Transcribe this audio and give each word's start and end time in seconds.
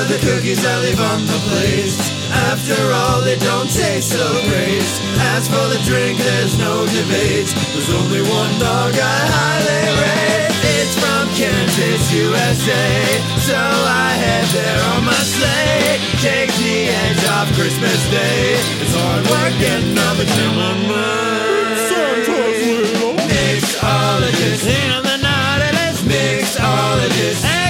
of 0.00 0.08
the 0.08 0.18
cookies 0.24 0.64
I 0.64 0.74
leave 0.80 1.00
on 1.00 1.20
the 1.26 1.38
plate. 1.48 1.96
After 2.52 2.76
all, 2.92 3.20
they 3.20 3.36
don't 3.36 3.68
taste 3.68 4.12
so 4.16 4.24
great. 4.48 4.88
As 5.36 5.48
for 5.48 5.66
the 5.68 5.80
drink, 5.84 6.18
there's 6.18 6.56
no 6.58 6.86
debate. 6.86 7.52
There's 7.72 7.92
only 7.92 8.22
one 8.22 8.52
dog 8.58 8.92
I 8.96 9.18
highly 9.36 9.84
rate. 10.00 10.52
It's 10.80 10.94
from 10.96 11.28
Kansas, 11.36 12.04
USA. 12.12 12.88
So 13.44 13.58
I 13.58 14.16
head 14.16 14.46
there 14.56 14.82
on 14.96 15.04
my 15.04 15.22
sleigh. 15.36 16.00
Take 16.24 16.52
the 16.56 16.88
edge 16.88 17.24
off 17.36 17.48
Christmas 17.58 18.00
Day. 18.10 18.56
It's 18.80 18.94
hard 18.96 19.24
work 19.28 19.54
getting 19.60 19.98
all 19.98 20.14
the 20.16 20.26
Mixologist. 23.28 24.66
And 24.68 25.04
the 25.04 25.16
nautilus. 25.18 26.02
Mixologist. 26.02 27.42
Masochist. 27.44 27.61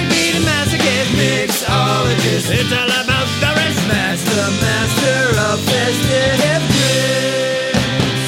Mixologist. 1.77 2.49
It's 2.53 2.71
all 2.71 2.85
about 2.85 3.27
the 3.41 3.51
rest. 3.57 3.87
Master, 3.87 4.45
master 4.61 5.29
of 5.49 5.59
festive 5.65 6.63
drinks. 6.73 8.23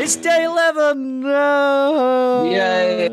It's 0.00 0.14
day 0.16 0.44
11. 0.44 1.20
No. 1.20 2.48
Yay. 2.50 3.08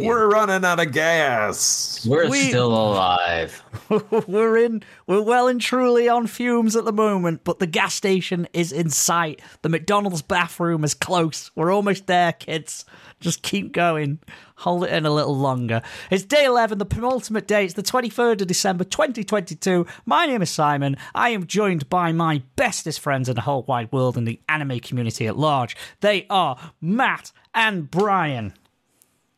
We're 0.00 0.28
running 0.28 0.64
out 0.64 0.80
of 0.80 0.90
gas. 0.92 2.04
We're 2.06 2.28
We- 2.28 2.48
still 2.48 2.72
alive. 2.72 3.62
we're 4.26 4.56
in 4.56 4.82
we're 5.06 5.22
well 5.22 5.46
and 5.48 5.60
truly 5.60 6.08
on 6.08 6.26
fumes 6.26 6.76
at 6.76 6.84
the 6.84 6.92
moment 6.92 7.40
but 7.42 7.58
the 7.58 7.66
gas 7.66 7.92
station 7.92 8.46
is 8.52 8.70
in 8.70 8.88
sight 8.88 9.40
the 9.62 9.68
mcdonald's 9.68 10.22
bathroom 10.22 10.84
is 10.84 10.94
close 10.94 11.50
we're 11.56 11.72
almost 11.72 12.06
there 12.06 12.32
kids 12.32 12.84
just 13.20 13.42
keep 13.42 13.72
going. 13.72 14.18
Hold 14.56 14.84
it 14.84 14.92
in 14.92 15.06
a 15.06 15.10
little 15.10 15.36
longer. 15.36 15.82
It's 16.10 16.24
day 16.24 16.44
11 16.44 16.78
the 16.78 16.86
penultimate 16.86 17.46
day 17.46 17.64
it's 17.64 17.74
the 17.74 17.82
23rd 17.82 18.40
of 18.42 18.46
december 18.46 18.84
2022 18.84 19.86
my 20.06 20.26
name 20.26 20.42
is 20.42 20.50
simon. 20.50 20.96
I 21.14 21.30
am 21.30 21.46
joined 21.46 21.88
by 21.88 22.12
my 22.12 22.42
bestest 22.56 23.00
friends 23.00 23.28
in 23.28 23.34
the 23.34 23.42
whole 23.42 23.62
wide 23.62 23.92
world 23.92 24.16
and 24.16 24.26
the 24.26 24.40
anime 24.48 24.80
community 24.80 25.26
at 25.26 25.36
large. 25.36 25.76
They 26.00 26.26
are 26.28 26.72
matt 26.80 27.32
and 27.54 27.90
brian. 27.90 28.54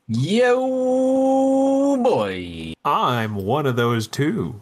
Yo, 0.09 1.97
boy. 1.97 2.75
I'm 2.85 3.35
one 3.37 3.67
of 3.67 3.77
those 3.77 4.07
two. 4.09 4.61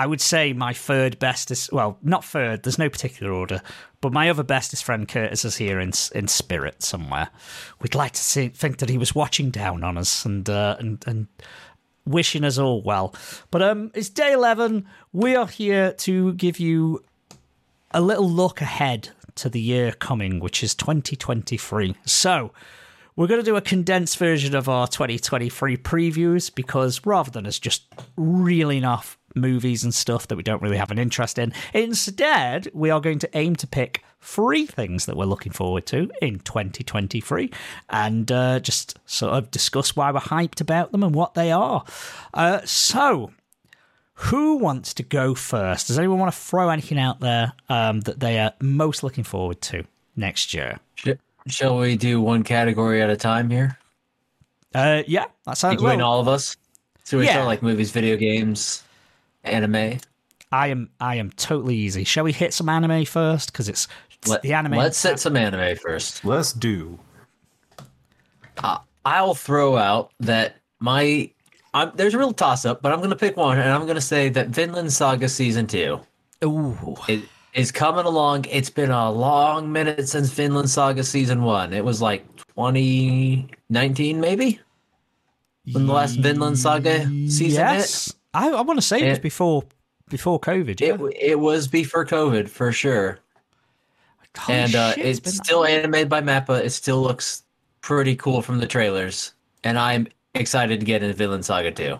I 0.00 0.06
would 0.06 0.22
say 0.22 0.54
my 0.54 0.72
third 0.72 1.18
best 1.18 1.50
is 1.50 1.68
well, 1.70 1.98
not 2.02 2.24
third, 2.24 2.62
there's 2.62 2.78
no 2.78 2.88
particular 2.88 3.34
order, 3.34 3.60
but 4.00 4.14
my 4.14 4.30
other 4.30 4.42
bestest 4.42 4.82
friend 4.82 5.06
Curtis 5.06 5.44
is 5.44 5.56
here 5.56 5.78
in 5.78 5.92
in 6.14 6.26
spirit 6.26 6.82
somewhere. 6.82 7.28
We'd 7.82 7.94
like 7.94 8.12
to 8.12 8.22
see, 8.22 8.48
think 8.48 8.78
that 8.78 8.88
he 8.88 8.96
was 8.96 9.14
watching 9.14 9.50
down 9.50 9.84
on 9.84 9.98
us 9.98 10.24
and 10.24 10.48
uh, 10.48 10.76
and 10.78 11.04
and 11.06 11.26
wishing 12.06 12.44
us 12.44 12.56
all 12.56 12.80
well. 12.80 13.14
But 13.50 13.60
um, 13.60 13.90
it's 13.94 14.08
day 14.08 14.32
eleven. 14.32 14.86
We 15.12 15.36
are 15.36 15.46
here 15.46 15.92
to 15.92 16.32
give 16.32 16.58
you 16.58 17.04
a 17.90 18.00
little 18.00 18.30
look 18.30 18.62
ahead 18.62 19.10
to 19.34 19.50
the 19.50 19.60
year 19.60 19.92
coming, 19.92 20.40
which 20.40 20.64
is 20.64 20.74
2023. 20.74 21.94
So. 22.06 22.52
We're 23.16 23.26
going 23.26 23.40
to 23.40 23.44
do 23.44 23.56
a 23.56 23.60
condensed 23.60 24.16
version 24.16 24.54
of 24.54 24.66
our 24.68 24.86
2023 24.86 25.76
previews 25.76 26.54
because 26.54 27.04
rather 27.04 27.30
than 27.30 27.44
us 27.44 27.58
just 27.58 27.84
reeling 28.16 28.84
off 28.84 29.18
movies 29.34 29.84
and 29.84 29.94
stuff 29.94 30.28
that 30.28 30.36
we 30.36 30.42
don't 30.42 30.62
really 30.62 30.76
have 30.76 30.90
an 30.90 30.98
interest 30.98 31.38
in, 31.38 31.52
instead, 31.74 32.68
we 32.72 32.90
are 32.90 33.00
going 33.00 33.18
to 33.20 33.36
aim 33.36 33.56
to 33.56 33.66
pick 33.66 34.02
three 34.20 34.66
things 34.66 35.06
that 35.06 35.16
we're 35.16 35.24
looking 35.24 35.52
forward 35.52 35.86
to 35.86 36.10
in 36.20 36.38
2023 36.40 37.50
and 37.88 38.30
uh, 38.30 38.60
just 38.60 38.98
sort 39.06 39.32
of 39.32 39.50
discuss 39.50 39.96
why 39.96 40.10
we're 40.10 40.20
hyped 40.20 40.60
about 40.60 40.92
them 40.92 41.02
and 41.02 41.14
what 41.14 41.34
they 41.34 41.50
are. 41.50 41.84
Uh, 42.34 42.60
so, 42.64 43.32
who 44.14 44.56
wants 44.56 44.92
to 44.94 45.02
go 45.02 45.34
first? 45.34 45.86
Does 45.86 45.98
anyone 45.98 46.18
want 46.18 46.32
to 46.32 46.38
throw 46.38 46.68
anything 46.68 46.98
out 46.98 47.20
there 47.20 47.52
um, 47.70 48.00
that 48.00 48.20
they 48.20 48.38
are 48.38 48.52
most 48.60 49.02
looking 49.02 49.24
forward 49.24 49.60
to 49.62 49.84
next 50.16 50.52
year? 50.52 50.78
Shall 51.46 51.78
we 51.78 51.96
do 51.96 52.20
one 52.20 52.42
category 52.42 53.00
at 53.00 53.08
a 53.08 53.16
time 53.16 53.48
here? 53.48 53.78
Uh, 54.74 55.02
yeah, 55.06 55.24
that 55.46 55.56
sounds 55.56 55.76
good. 55.76 55.84
Between 55.84 56.00
well, 56.00 56.08
all 56.10 56.20
of 56.20 56.28
us? 56.28 56.56
So 57.04 57.18
we 57.18 57.24
Yeah. 57.24 57.32
start 57.32 57.46
like 57.46 57.62
movies, 57.62 57.90
video 57.90 58.16
games, 58.16 58.82
anime. 59.44 59.98
I 60.52 60.68
am 60.68 60.90
I 61.00 61.16
am 61.16 61.30
totally 61.32 61.76
easy. 61.76 62.04
Shall 62.04 62.24
we 62.24 62.32
hit 62.32 62.52
some 62.52 62.68
anime 62.68 63.04
first? 63.04 63.52
Because 63.52 63.68
it's, 63.68 63.86
it's 64.18 64.28
Let, 64.28 64.42
the 64.42 64.52
anime. 64.52 64.72
Let's 64.72 64.98
set 64.98 65.20
some 65.20 65.36
anime 65.36 65.76
first. 65.76 66.24
Let's 66.24 66.52
do. 66.52 66.98
Uh, 68.58 68.78
I'll 69.04 69.34
throw 69.34 69.76
out 69.76 70.12
that 70.20 70.56
my 70.80 71.30
I'm, 71.72 71.92
there's 71.94 72.14
a 72.14 72.18
real 72.18 72.32
toss 72.32 72.64
up, 72.64 72.82
but 72.82 72.92
I'm 72.92 72.98
going 72.98 73.10
to 73.10 73.16
pick 73.16 73.36
one, 73.36 73.58
and 73.58 73.70
I'm 73.70 73.82
going 73.82 73.94
to 73.94 74.00
say 74.00 74.28
that 74.30 74.48
Vinland 74.48 74.92
Saga 74.92 75.28
season 75.28 75.66
two 75.66 76.00
Ooh, 76.44 76.96
it 77.08 77.22
is 77.54 77.70
coming 77.70 78.06
along. 78.06 78.46
It's 78.50 78.70
been 78.70 78.90
a 78.90 79.10
long 79.10 79.70
minute 79.70 80.08
since 80.08 80.30
Vinland 80.30 80.70
Saga 80.70 81.04
season 81.04 81.42
one. 81.42 81.72
It 81.72 81.84
was 81.84 82.02
like 82.02 82.24
2019, 82.56 84.20
maybe 84.20 84.60
when 85.72 85.86
the 85.86 85.92
last 85.92 86.16
Vinland 86.16 86.58
Saga 86.58 87.04
season 87.28 87.60
yes. 87.60 88.14
I, 88.34 88.50
I 88.50 88.60
want 88.62 88.78
to 88.78 88.82
say 88.86 89.02
it 89.02 89.08
was 89.10 89.18
before 89.18 89.64
before 90.08 90.40
COVID. 90.40 90.80
Yeah. 90.80 90.94
It 90.94 91.16
it 91.32 91.40
was 91.40 91.68
before 91.68 92.04
COVID 92.04 92.48
for 92.48 92.72
sure, 92.72 93.18
Holy 94.36 94.58
and 94.58 94.74
uh, 94.74 94.92
shit, 94.94 95.06
it's 95.06 95.20
been 95.20 95.32
still 95.32 95.64
animated 95.64 96.08
by 96.08 96.20
Mappa. 96.20 96.60
It 96.64 96.70
still 96.70 97.02
looks 97.02 97.42
pretty 97.80 98.16
cool 98.16 98.42
from 98.42 98.58
the 98.58 98.66
trailers, 98.66 99.34
and 99.64 99.78
I'm 99.78 100.06
excited 100.34 100.80
to 100.80 100.86
get 100.86 101.02
into 101.02 101.14
Vinland 101.14 101.44
Saga 101.44 101.72
too. 101.72 101.98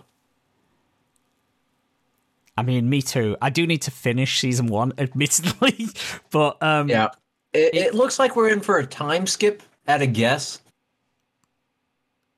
I 2.57 2.63
mean, 2.63 2.89
me 2.89 3.01
too. 3.01 3.37
I 3.41 3.49
do 3.49 3.65
need 3.65 3.81
to 3.83 3.91
finish 3.91 4.39
season 4.39 4.67
one, 4.67 4.93
admittedly, 4.97 5.87
but 6.31 6.61
um, 6.61 6.89
Yeah. 6.89 7.09
It, 7.53 7.73
it 7.75 7.93
looks 7.93 8.17
like 8.19 8.35
we're 8.35 8.49
in 8.49 8.61
for 8.61 8.77
a 8.77 8.85
time 8.85 9.27
skip 9.27 9.61
at 9.87 10.01
a 10.01 10.05
guess. 10.07 10.61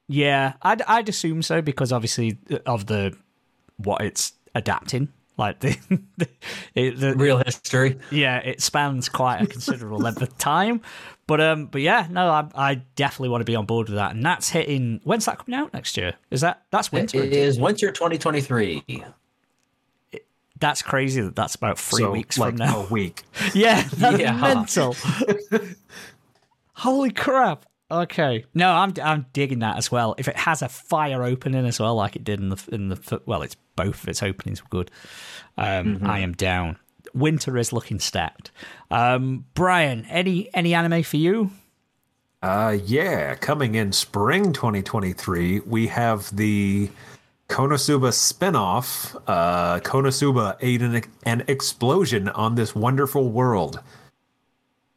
yeah, 0.08 0.54
I'd 0.62 0.82
I'd 0.84 1.08
assume 1.10 1.42
so 1.44 1.62
because 1.62 1.92
obviously 1.92 2.38
of 2.66 2.88
the 2.88 3.16
what 3.78 4.02
it's 4.02 4.34
adapting. 4.56 5.10
Like 5.36 5.60
the, 5.62 5.76
the, 6.18 6.28
it, 6.76 7.00
the 7.00 7.16
Real 7.16 7.40
history. 7.44 7.98
yeah, 8.12 8.38
it 8.38 8.62
spans 8.62 9.10
quite 9.10 9.42
a 9.42 9.48
considerable 9.48 9.98
length 9.98 10.22
of 10.22 10.38
time. 10.38 10.82
But 11.26 11.42
um, 11.42 11.66
but 11.68 11.82
yeah, 11.82 12.06
no, 12.10 12.30
I, 12.30 12.48
I 12.56 12.76
definitely 12.96 13.30
want 13.30 13.42
to 13.42 13.46
be 13.46 13.56
on 13.56 13.66
board 13.66 13.88
with 13.90 13.96
that, 13.96 14.12
and 14.14 14.24
that's 14.24 14.50
hitting. 14.50 15.00
When's 15.06 15.26
that 15.26 15.40
coming 15.40 15.60
out 15.60 15.74
next 15.74 15.98
year? 15.98 16.14
Is 16.30 16.42
that 16.42 16.64
that's 16.70 16.92
winter? 16.92 17.24
It 17.24 17.34
is 17.34 17.58
winter 17.60 17.92
2023. 17.92 18.84
That's 20.60 20.82
crazy. 20.82 21.22
That 21.22 21.36
that's 21.36 21.56
about 21.56 21.80
three 21.80 22.04
so, 22.04 22.12
weeks 22.12 22.38
like 22.38 22.52
from 22.52 22.58
now. 22.58 22.82
a 22.84 22.88
week. 22.90 23.24
Yeah, 23.56 23.84
that's 23.98 24.20
Yeah. 24.20 24.34
mental. 24.38 24.96
Holy 26.76 27.12
crap! 27.12 27.66
Okay, 27.94 28.46
no, 28.56 28.72
I'm 28.72 28.92
I'm 29.04 29.28
digging 29.34 29.60
that 29.60 29.78
as 29.78 29.92
well. 29.92 30.16
If 30.18 30.28
it 30.28 30.36
has 30.36 30.64
a 30.64 30.70
fire 30.70 31.24
opening 31.24 31.68
as 31.68 31.80
well, 31.80 31.94
like 31.94 32.16
it 32.16 32.24
did 32.24 32.40
in 32.40 32.50
the 32.50 32.70
in 32.72 32.90
the 32.90 33.22
well, 33.28 33.44
it's 33.44 33.56
both 33.76 34.02
of 34.02 34.10
its 34.10 34.24
openings 34.24 34.64
were 34.64 34.70
good. 34.70 34.90
Um, 35.60 36.00
I 36.04 36.20
am 36.20 36.34
down. 36.34 36.78
Winter 37.14 37.56
is 37.56 37.72
looking 37.72 38.00
stacked. 38.00 38.50
Um, 38.90 39.46
Brian, 39.54 40.06
any 40.10 40.50
any 40.56 40.74
anime 40.74 41.04
for 41.04 41.18
you? 41.18 41.52
Uh, 42.42 42.78
yeah, 42.84 43.36
coming 43.36 43.76
in 43.76 43.92
spring 43.94 44.52
2023, 44.54 45.62
we 45.62 45.88
have 45.88 46.36
the 46.36 46.90
Konosuba 47.48 48.10
spinoff, 48.10 49.16
uh, 49.28 49.80
Konosuba 49.82 50.58
Aid 50.60 50.82
an, 50.82 51.04
an 51.26 51.44
Explosion 51.48 52.28
on 52.30 52.56
This 52.56 52.76
Wonderful 52.76 53.30
World. 53.30 53.80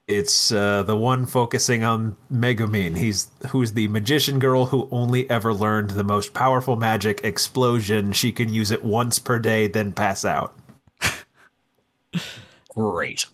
It's 0.08 0.52
uh, 0.52 0.84
the 0.84 0.96
one 0.96 1.26
focusing 1.26 1.82
on 1.82 2.16
Megumin. 2.32 2.96
He's 2.96 3.28
who's 3.48 3.72
the 3.72 3.88
magician 3.88 4.38
girl 4.38 4.66
who 4.66 4.88
only 4.92 5.28
ever 5.28 5.52
learned 5.52 5.90
the 5.90 6.04
most 6.04 6.32
powerful 6.32 6.76
magic 6.76 7.22
explosion. 7.24 8.12
She 8.12 8.30
can 8.30 8.52
use 8.52 8.70
it 8.70 8.84
once 8.84 9.18
per 9.18 9.40
day, 9.40 9.66
then 9.66 9.92
pass 9.92 10.24
out. 10.24 10.56
Great. 12.68 13.26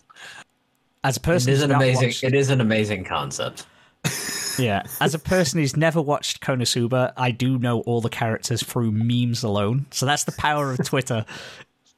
As 1.03 1.17
a 1.17 1.19
person, 1.19 1.51
is 1.53 1.59
who's 1.59 1.63
an 1.65 1.71
amazing. 1.75 2.07
watched- 2.07 2.23
It 2.23 2.33
is 2.33 2.49
an 2.49 2.59
amazing 2.59 3.03
concept. 3.03 3.67
yeah, 4.57 4.83
as 4.99 5.13
a 5.13 5.19
person 5.19 5.59
who's 5.59 5.77
never 5.77 6.01
watched 6.01 6.41
Konosuba, 6.41 7.13
I 7.15 7.29
do 7.31 7.59
know 7.59 7.81
all 7.81 8.01
the 8.01 8.09
characters 8.09 8.63
through 8.63 8.91
memes 8.91 9.43
alone. 9.43 9.85
So 9.91 10.05
that's 10.07 10.23
the 10.23 10.31
power 10.33 10.71
of 10.71 10.83
Twitter. 10.85 11.23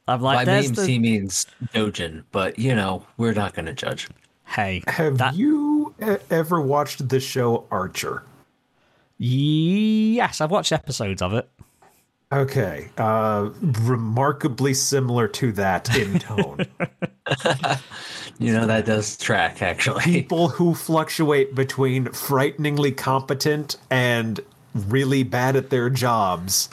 I'm 0.06 0.20
like, 0.20 0.40
By 0.40 0.44
there's 0.44 0.66
memes, 0.66 0.76
the 0.76 0.86
he 0.86 0.98
means 0.98 1.46
dojin, 1.72 2.24
but 2.30 2.58
you 2.58 2.74
know 2.74 3.06
we're 3.16 3.32
not 3.32 3.54
going 3.54 3.66
to 3.66 3.72
judge. 3.72 4.08
Hey. 4.46 4.82
Have 4.88 5.18
that- 5.18 5.34
you 5.34 5.94
e- 6.02 6.16
ever 6.30 6.60
watched 6.60 7.08
the 7.08 7.20
show 7.20 7.66
Archer? 7.70 8.22
Yes, 9.18 10.40
I've 10.40 10.50
watched 10.50 10.72
episodes 10.72 11.22
of 11.22 11.32
it. 11.34 11.48
Okay, 12.32 12.88
uh, 12.98 13.50
remarkably 13.62 14.74
similar 14.74 15.28
to 15.28 15.52
that 15.52 15.96
in 15.96 16.18
tone. 16.18 16.66
You 18.38 18.52
know 18.52 18.66
that 18.66 18.84
does 18.84 19.16
track 19.16 19.62
actually. 19.62 20.02
People 20.02 20.48
who 20.48 20.74
fluctuate 20.74 21.54
between 21.54 22.12
frighteningly 22.12 22.92
competent 22.92 23.76
and 23.90 24.40
really 24.74 25.22
bad 25.22 25.56
at 25.56 25.70
their 25.70 25.88
jobs, 25.88 26.68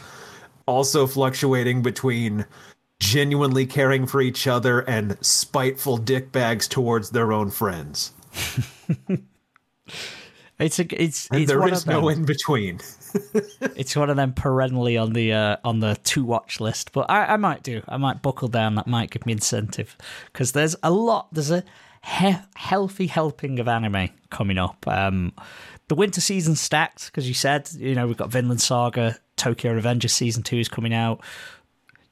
also 0.65 1.07
fluctuating 1.07 1.81
between 1.81 2.45
genuinely 3.03 3.65
caring 3.65 4.07
for 4.07 4.21
each 4.21 4.47
other 4.47 4.79
and 4.81 5.17
spiteful 5.21 5.99
dickbags 5.99 6.67
towards 6.67 7.09
their 7.11 7.31
own 7.33 7.49
friends. 7.51 8.13
It's 10.59 10.79
a 10.79 11.03
it's 11.03 11.27
And 11.31 11.41
it's 11.41 11.51
there 11.51 11.59
them. 11.59 12.01
no 12.01 12.09
in 12.09 12.25
between. 12.25 12.79
It's 13.75 13.95
one 13.95 14.09
of 14.09 14.15
them 14.15 14.33
perennially 14.33 14.97
on 14.97 15.13
the 15.13 15.33
uh, 15.33 15.57
on 15.63 15.79
the 15.81 15.95
to 16.03 16.23
watch 16.23 16.59
list, 16.59 16.93
but 16.93 17.09
I, 17.09 17.25
I 17.33 17.37
might 17.37 17.61
do. 17.61 17.81
I 17.87 17.97
might 17.97 18.21
buckle 18.23 18.47
down. 18.47 18.73
That 18.75 18.87
might 18.87 19.11
give 19.11 19.25
me 19.27 19.33
incentive 19.33 19.95
because 20.31 20.53
there's 20.53 20.75
a 20.81 20.89
lot. 20.89 21.27
There's 21.31 21.51
a 21.51 21.63
he- 22.03 22.37
healthy 22.55 23.05
helping 23.07 23.59
of 23.59 23.67
anime 23.67 24.09
coming 24.31 24.57
up. 24.57 24.87
Um, 24.87 25.33
the 25.89 25.95
winter 25.95 26.21
season 26.21 26.55
stacked 26.55 27.05
because 27.07 27.27
you 27.27 27.35
said 27.35 27.69
you 27.77 27.93
know 27.93 28.07
we've 28.07 28.17
got 28.17 28.31
Vinland 28.31 28.61
Saga, 28.61 29.17
Tokyo 29.37 29.79
Revengers 29.79 30.09
season 30.11 30.41
two 30.41 30.57
is 30.57 30.69
coming 30.69 30.93
out. 30.93 31.21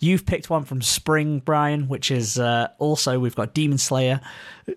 You've 0.01 0.25
picked 0.25 0.49
one 0.49 0.63
from 0.63 0.81
spring, 0.81 1.39
Brian, 1.45 1.87
which 1.87 2.09
is 2.09 2.39
uh, 2.39 2.69
also 2.79 3.19
we've 3.19 3.35
got 3.35 3.53
Demon 3.53 3.77
Slayer, 3.77 4.19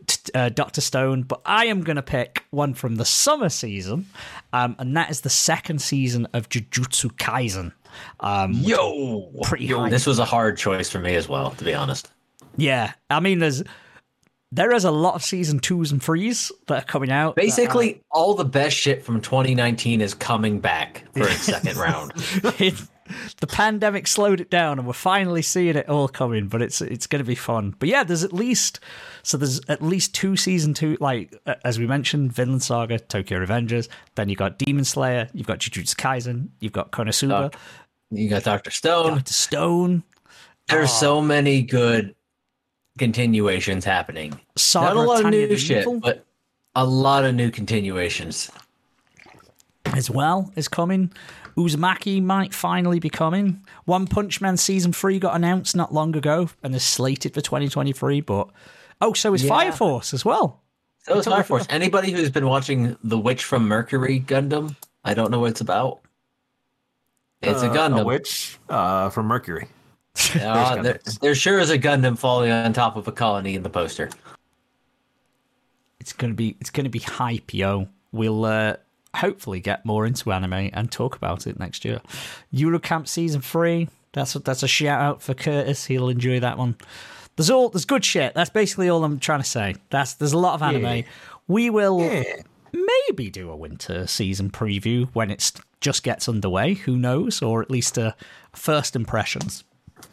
t- 0.07 0.31
uh, 0.35 0.51
Doctor 0.51 0.83
Stone, 0.83 1.23
but 1.23 1.41
I 1.47 1.65
am 1.65 1.83
going 1.83 1.97
to 1.97 2.03
pick 2.03 2.45
one 2.51 2.75
from 2.75 2.97
the 2.97 3.07
summer 3.07 3.49
season, 3.49 4.07
um, 4.53 4.77
and 4.79 4.95
that 4.99 5.11
is 5.11 5.23
the 5.23 5.31
second 5.31 5.81
season 5.81 6.29
of 6.35 6.51
Jujutsu 6.51 7.11
Kaisen. 7.17 7.73
Um, 8.21 8.53
Yo, 8.53 9.31
pretty 9.45 9.67
high. 9.69 9.89
this 9.89 10.05
was 10.05 10.19
a 10.19 10.27
hard 10.27 10.59
choice 10.59 10.91
for 10.91 10.99
me 10.99 11.15
as 11.15 11.27
well, 11.27 11.53
to 11.53 11.65
be 11.65 11.73
honest. 11.73 12.11
yeah, 12.59 12.93
I 13.09 13.21
mean, 13.21 13.39
there's 13.39 13.63
there 14.53 14.73
is 14.73 14.85
a 14.85 14.91
lot 14.91 15.15
of 15.15 15.23
season 15.23 15.59
twos 15.59 15.91
and 15.91 16.03
threes 16.03 16.53
that 16.67 16.83
are 16.83 16.87
coming 16.87 17.11
out. 17.11 17.35
Basically, 17.35 18.03
all 18.11 18.35
the 18.35 18.45
best 18.45 18.77
shit 18.77 19.03
from 19.03 19.21
2019 19.21 20.01
is 20.01 20.15
coming 20.15 20.61
back 20.61 21.05
for 21.15 21.23
its 21.23 21.43
second 21.43 21.77
round. 21.77 22.13
it, 22.61 22.75
the 23.41 23.47
pandemic 23.47 24.07
slowed 24.07 24.41
it 24.41 24.51
down, 24.51 24.79
and 24.79 24.87
we're 24.87 24.93
finally 24.95 25.43
seeing 25.43 25.77
it 25.77 25.89
all 25.89 26.09
coming. 26.09 26.49
But 26.49 26.63
it's 26.63 26.81
it's 26.81 27.07
going 27.07 27.23
to 27.23 27.27
be 27.27 27.35
fun. 27.35 27.75
But 27.79 27.89
yeah, 27.89 28.05
there's 28.05 28.25
at 28.25 28.33
least 28.33 28.81
so 29.23 29.37
there's 29.37 29.61
at 29.69 29.83
least 29.83 30.15
two 30.15 30.37
season 30.37 30.75
two, 30.75 30.97
like 31.01 31.35
as 31.65 31.79
we 31.79 31.87
mentioned, 31.87 32.33
Vinland 32.33 32.63
Saga, 32.63 32.99
Tokyo 32.99 33.45
Revengers. 33.45 33.89
Then 34.15 34.29
you 34.29 34.37
got 34.37 34.59
Demon 34.59 34.85
Slayer, 34.85 35.29
you've 35.33 35.47
got 35.47 35.59
Jujutsu 35.59 35.95
Kaisen, 35.97 36.49
you've 36.61 36.73
got 36.73 36.93
Konosuba, 36.93 37.51
Doc- 37.51 37.57
You 38.11 38.29
got 38.29 38.45
Doctor 38.45 38.71
Stone. 38.71 39.15
Doctor 39.15 39.33
Stone, 39.33 40.03
There's 40.69 40.93
so 40.93 41.19
ah. 41.19 41.23
many 41.23 41.63
good 41.63 42.15
continuations 42.99 43.85
happening. 43.85 44.39
Not 44.75 44.97
a 44.97 45.01
lot 45.01 45.25
of 45.25 45.31
new 45.31 45.57
shit, 45.57 45.81
Evil 45.83 46.01
but 46.01 46.25
a 46.75 46.85
lot 46.87 47.25
of 47.25 47.35
new 47.35 47.51
continuations. 47.51 48.51
as 49.87 50.11
well 50.11 50.53
is 50.57 50.69
coming. 50.69 51.13
Uzumaki 51.57 52.23
might 52.23 52.53
finally 52.53 52.99
be 52.99 53.11
coming. 53.11 53.65
One 53.85 54.07
Punch 54.07 54.41
Man 54.41 54.57
season 54.57 54.93
three 54.93 55.19
got 55.19 55.37
announced 55.37 55.77
not 55.77 55.93
long 55.95 56.17
ago 56.17 56.51
and 56.63 56.75
is 56.75 56.83
slated 56.85 57.35
for 57.35 57.41
2023. 57.41 58.21
But 58.23 58.49
oh, 59.01 59.13
so 59.13 59.35
is 59.35 59.43
Yeah. 59.45 59.49
Fire 59.51 59.73
Force 59.73 60.13
as 60.15 60.25
well. 60.25 60.61
So 61.03 61.19
is 61.19 61.27
Fire 61.27 61.43
Force. 61.45 61.67
Anybody 61.71 62.11
who's 62.11 62.31
been 62.31 62.47
watching 62.47 62.97
The 63.05 63.19
Witch 63.19 63.45
from 63.45 63.69
Mercury 63.69 64.21
Gundam, 64.21 64.75
I 65.05 65.15
don't 65.15 65.31
know 65.31 65.41
what 65.41 65.51
it's 65.51 65.61
about. 65.61 66.01
It's 67.43 67.63
a 67.63 67.71
Uh, 67.71 67.75
Gundam. 67.75 68.05
witch 68.07 68.59
uh, 68.69 69.11
from 69.11 69.27
Mercury. 69.27 69.69
Uh, 70.41 70.81
there, 70.81 71.01
there 71.21 71.35
sure 71.35 71.59
is 71.59 71.71
a 71.71 71.79
Gundam 71.79 72.17
falling 72.17 72.51
on 72.51 72.73
top 72.73 72.97
of 72.97 73.07
a 73.09 73.13
colony 73.13 73.55
in 73.57 73.63
the 73.65 73.69
poster. 73.71 74.09
it's 76.01 76.13
gonna 76.13 76.35
be 76.35 76.57
it's 76.61 76.71
gonna 76.71 76.89
be 76.89 77.01
hype, 77.01 77.53
yo. 77.53 77.89
We'll 78.13 78.45
uh, 78.45 78.77
hopefully 79.15 79.61
get 79.61 79.85
more 79.85 80.07
into 80.07 80.33
anime 80.33 80.71
and 80.73 80.91
talk 80.91 81.17
about 81.17 81.47
it 81.47 81.59
next 81.59 81.85
year. 81.85 82.01
Yuru 82.53 82.83
Camp 82.83 83.09
season 83.09 83.41
three. 83.41 83.89
That's 84.13 84.35
a, 84.37 84.39
that's 84.39 84.63
a 84.63 84.69
shout 84.69 85.01
out 85.01 85.23
for 85.23 85.35
Curtis. 85.35 85.87
He'll 85.87 86.09
enjoy 86.09 86.41
that 86.41 86.57
one. 86.59 86.77
There's 87.37 87.51
all 87.51 87.69
there's 87.69 87.85
good 87.85 88.05
shit. 88.05 88.35
That's 88.35 88.51
basically 88.51 88.89
all 88.89 89.03
I'm 89.05 89.19
trying 89.19 89.41
to 89.43 89.49
say. 89.49 89.75
That's 89.91 90.15
there's 90.15 90.33
a 90.33 90.39
lot 90.39 90.55
of 90.55 90.63
anime. 90.63 90.85
Yeah. 90.85 91.03
We 91.49 91.69
will 91.71 92.01
Yeah. 92.01 92.23
maybe 92.73 93.29
do 93.31 93.51
a 93.51 93.57
winter 93.57 94.07
season 94.07 94.51
preview 94.51 95.09
when 95.15 95.31
it 95.31 95.51
just 95.81 96.03
gets 96.05 96.29
underway. 96.29 96.75
Who 96.75 96.97
knows? 96.97 97.43
Or 97.43 97.61
at 97.61 97.71
least 97.71 97.99
a 97.99 98.15
first 98.55 98.95
impressions. 98.95 99.65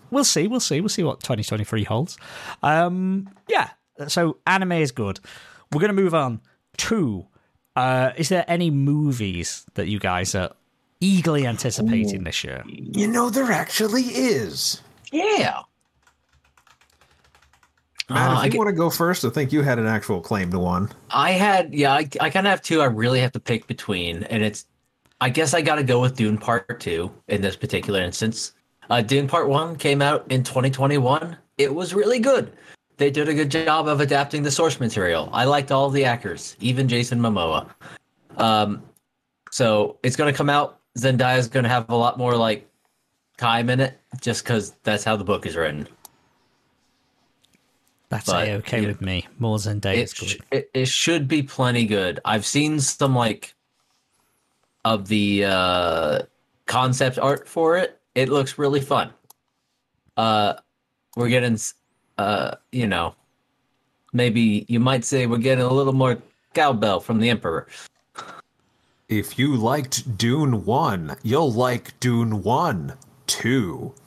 We'll 0.10 0.24
see. 0.24 0.48
We'll 0.48 0.60
see. 0.60 0.82
We'll 0.82 0.90
see 0.90 1.04
what 1.04 1.22
2023 1.22 1.84
holds. 1.84 2.18
Um, 2.64 3.30
yeah. 3.48 3.70
So 4.08 4.38
anime 4.48 4.74
is 4.74 4.92
good. 4.92 5.20
We're 5.72 5.80
going 5.80 5.96
to 5.96 6.02
move 6.02 6.16
on 6.16 6.42
to. 6.78 7.28
Uh, 7.76 8.12
is 8.18 8.30
there 8.30 8.44
any 8.48 8.70
movies 8.70 9.66
that 9.76 9.88
you 9.88 10.00
guys 10.00 10.36
are 10.36 10.52
eagerly 11.00 11.48
anticipating 11.48 12.24
this 12.24 12.44
year? 12.44 12.64
You 12.68 13.08
know, 13.08 13.30
there 13.30 13.52
actually 13.52 14.04
is. 14.04 14.82
Yeah. 15.12 15.62
Matt, 18.10 18.30
Uh, 18.30 18.34
if 18.34 18.38
I 18.40 18.46
you 18.46 18.52
get- 18.52 18.58
want 18.58 18.68
to 18.70 18.74
go 18.76 18.90
first, 18.90 19.24
I 19.24 19.30
think 19.30 19.52
you 19.54 19.62
had 19.62 19.80
an 19.80 19.88
actual 19.88 20.20
claim 20.20 20.52
to 20.52 20.60
one. 20.60 20.90
I 21.12 21.32
had, 21.32 21.74
yeah, 21.74 21.94
I, 21.94 22.08
I 22.20 22.30
kind 22.30 22.46
of 22.46 22.52
have 22.52 22.62
two 22.62 22.82
I 22.82 22.86
really 22.86 23.22
have 23.22 23.32
to 23.34 23.40
pick 23.40 23.68
between. 23.68 24.24
And 24.24 24.44
it's, 24.44 24.66
I 25.22 25.30
guess 25.30 25.54
I 25.54 25.62
got 25.62 25.76
to 25.76 25.84
go 25.84 26.02
with 26.02 26.16
Dune 26.18 26.38
Part 26.38 26.80
2 26.82 27.10
in 27.30 27.42
this 27.42 27.56
particular 27.56 28.02
instance. 28.02 28.54
Uh, 28.90 29.02
Dune 29.02 29.28
Part 29.28 29.48
1 29.48 29.78
came 29.78 30.02
out 30.02 30.26
in 30.30 30.44
2021. 30.44 31.38
It 31.58 31.74
was 31.74 31.94
really 31.94 32.20
good. 32.20 32.52
They 33.02 33.10
did 33.10 33.28
a 33.28 33.34
good 33.34 33.50
job 33.50 33.88
of 33.88 34.00
adapting 34.00 34.44
the 34.44 34.52
source 34.52 34.80
material. 34.80 35.28
I 35.34 35.46
liked 35.46 35.72
all 35.72 35.90
the 35.90 36.06
actors, 36.06 36.56
even 36.60 36.88
Jason 36.88 37.20
Momoa. 37.20 37.68
Um, 38.38 38.84
so 39.50 39.98
it's 40.04 40.16
going 40.16 40.32
to 40.32 40.38
come 40.38 40.52
out. 40.52 40.78
Zendaya's 41.00 41.48
going 41.48 41.64
to 41.64 41.70
have 41.70 41.90
a 41.90 41.96
lot 41.96 42.20
more 42.20 42.36
like 42.36 42.70
time 43.38 43.72
in 43.72 43.80
it, 43.80 44.00
just 44.22 44.44
because 44.44 44.76
that's 44.84 45.04
how 45.04 45.16
the 45.16 45.24
book 45.24 45.48
is 45.48 45.56
written. 45.56 45.88
That's 48.10 48.28
But, 48.28 48.48
a 48.48 48.52
okay 48.58 48.82
yeah. 48.82 48.88
with 48.90 49.02
me. 49.02 49.28
More 49.40 49.58
than 49.58 49.82
it, 49.84 50.16
sh- 50.16 50.38
it, 50.52 50.70
it 50.76 50.88
should 50.88 51.28
be 51.28 51.42
plenty 51.42 51.88
good. 51.88 52.20
I've 52.24 52.46
seen 52.46 52.80
some 52.80 53.16
like 53.16 53.56
of 54.86 55.08
the 55.08 55.46
uh 55.46 56.20
concept 56.68 57.18
art 57.18 57.48
for 57.48 57.78
it. 57.80 58.00
It 58.14 58.30
looks 58.30 58.60
really 58.60 58.80
fun. 58.80 59.10
Uh 60.16 60.54
we're 61.16 61.30
getting 61.30 61.58
uh 62.22 62.56
you 62.72 62.88
know 62.88 63.16
maybe 64.14 64.66
you 64.68 64.80
might 64.80 65.04
say 65.06 65.26
we're 65.26 65.38
getting 65.50 65.64
a 65.64 65.74
little 65.74 65.94
more 65.94 66.18
cowbell 66.54 67.00
from 67.00 67.20
the 67.20 67.30
emperor. 67.30 67.68
If 69.10 69.38
you 69.40 69.56
liked 69.58 70.18
Dune 70.18 70.64
1, 70.66 71.18
you'll 71.24 71.52
like 71.52 72.00
Dune 72.00 72.44
1 72.44 72.94
2. 73.28 73.94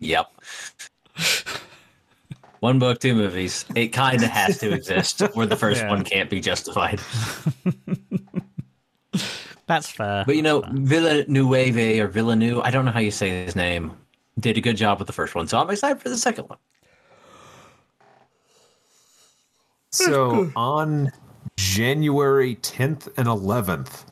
Yep. 0.00 0.26
One 2.60 2.78
book, 2.78 3.00
two 3.00 3.14
movies. 3.14 3.64
It 3.74 3.88
kind 3.88 4.22
of 4.22 4.30
has 4.30 4.58
to 4.58 4.72
exist, 4.72 5.20
where 5.34 5.46
the 5.46 5.56
first 5.56 5.82
Yeah. 5.82 5.90
one 5.90 6.04
can't 6.04 6.30
be 6.30 6.40
justified. 6.40 7.00
That's 9.66 9.90
fair. 9.90 10.24
But 10.26 10.36
you 10.36 10.42
know, 10.42 10.62
Villanueve 10.72 12.00
or 12.00 12.08
Villeneuve, 12.08 12.60
I 12.64 12.70
don't 12.70 12.84
know 12.84 12.90
how 12.92 13.00
you 13.00 13.10
say 13.10 13.44
his 13.44 13.56
name, 13.56 13.92
did 14.38 14.58
a 14.58 14.60
good 14.60 14.76
job 14.76 14.98
with 14.98 15.06
the 15.06 15.12
first 15.12 15.34
one. 15.34 15.46
So 15.48 15.58
I'm 15.58 15.70
excited 15.70 16.00
for 16.02 16.08
the 16.08 16.18
second 16.18 16.48
one. 16.48 16.58
So 19.92 20.52
on 20.54 21.10
January 21.56 22.56
10th 22.56 23.08
and 23.16 23.26
11th, 23.26 24.04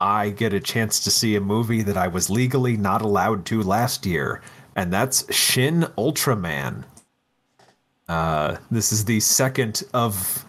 I 0.00 0.30
get 0.30 0.52
a 0.52 0.60
chance 0.60 1.00
to 1.00 1.10
see 1.10 1.34
a 1.34 1.40
movie 1.40 1.82
that 1.82 1.96
I 1.96 2.06
was 2.06 2.30
legally 2.30 2.76
not 2.76 3.02
allowed 3.02 3.44
to 3.46 3.62
last 3.62 4.06
year, 4.06 4.42
and 4.76 4.92
that's 4.92 5.32
Shin 5.34 5.82
Ultraman. 5.98 6.84
Uh, 8.08 8.56
this 8.70 8.92
is 8.92 9.04
the 9.04 9.18
second 9.20 9.82
of 9.92 10.44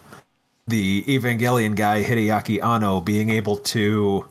the 0.68 1.02
Evangelion 1.04 1.76
guy 1.76 2.04
Hideaki 2.04 2.64
Anno 2.64 3.02
being 3.02 3.32
able 3.32 3.58
to 3.58 4.28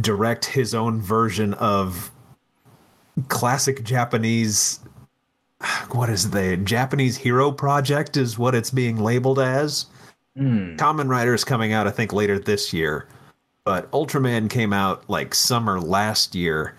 direct 0.00 0.46
his 0.46 0.74
own 0.74 1.02
version 1.02 1.52
of 1.54 2.10
classic 3.28 3.84
Japanese 3.84 4.80
what 5.90 6.08
is 6.08 6.30
the 6.30 6.56
Japanese 6.58 7.16
Hero 7.16 7.50
Project 7.50 8.16
is 8.16 8.38
what 8.38 8.54
it's 8.54 8.70
being 8.70 8.98
labeled 8.98 9.38
as. 9.38 9.86
Kamen 10.36 11.08
Rider 11.08 11.34
is 11.34 11.44
coming 11.44 11.72
out, 11.72 11.86
I 11.86 11.90
think, 11.90 12.12
later 12.12 12.38
this 12.38 12.72
year. 12.72 13.06
But 13.64 13.90
Ultraman 13.90 14.48
came 14.48 14.72
out 14.72 15.08
like 15.08 15.34
summer 15.34 15.80
last 15.80 16.34
year 16.34 16.74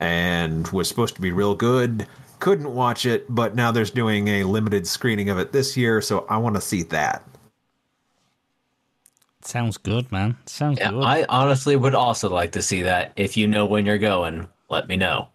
and 0.00 0.66
was 0.68 0.88
supposed 0.88 1.14
to 1.14 1.20
be 1.20 1.30
real 1.30 1.54
good. 1.54 2.06
Couldn't 2.40 2.74
watch 2.74 3.06
it, 3.06 3.24
but 3.28 3.54
now 3.54 3.70
there's 3.70 3.90
doing 3.90 4.28
a 4.28 4.44
limited 4.44 4.86
screening 4.86 5.30
of 5.30 5.38
it 5.38 5.52
this 5.52 5.76
year, 5.76 6.02
so 6.02 6.26
I 6.28 6.36
want 6.36 6.56
to 6.56 6.60
see 6.60 6.82
that. 6.84 7.22
Sounds 9.40 9.78
good, 9.78 10.10
man. 10.10 10.36
Sounds 10.46 10.78
Yeah, 10.80 10.90
good. 10.90 11.04
I 11.04 11.24
honestly 11.28 11.76
would 11.76 11.94
also 11.94 12.28
like 12.28 12.52
to 12.52 12.62
see 12.62 12.82
that 12.82 13.12
if 13.16 13.36
you 13.36 13.46
know 13.46 13.64
when 13.64 13.86
you're 13.86 13.96
going. 13.96 14.48
Let 14.68 14.88
me 14.88 14.96
know. 14.96 15.28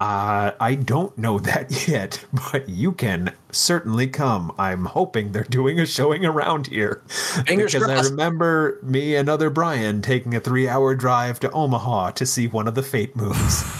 Uh, 0.00 0.52
I 0.58 0.74
don't 0.74 1.16
know 1.16 1.38
that 1.50 1.86
yet, 1.88 2.24
but 2.50 2.68
you 2.68 2.92
can 2.92 3.32
certainly 3.50 4.08
come. 4.08 4.52
I'm 4.58 4.86
hoping 4.86 5.32
they're 5.32 5.44
doing 5.44 5.78
a 5.78 5.86
showing 5.86 6.24
around 6.24 6.66
here. 6.66 7.02
Fingers 7.46 7.74
because 7.74 8.08
I 8.08 8.10
remember 8.10 8.80
me 8.82 9.14
and 9.16 9.28
other 9.28 9.50
Brian 9.50 10.02
taking 10.02 10.34
a 10.34 10.40
three 10.40 10.68
hour 10.68 10.94
drive 10.94 11.38
to 11.40 11.50
Omaha 11.52 12.12
to 12.12 12.26
see 12.26 12.48
one 12.48 12.66
of 12.66 12.74
the 12.74 12.82
Fate 12.82 13.14
movies. 13.16 13.64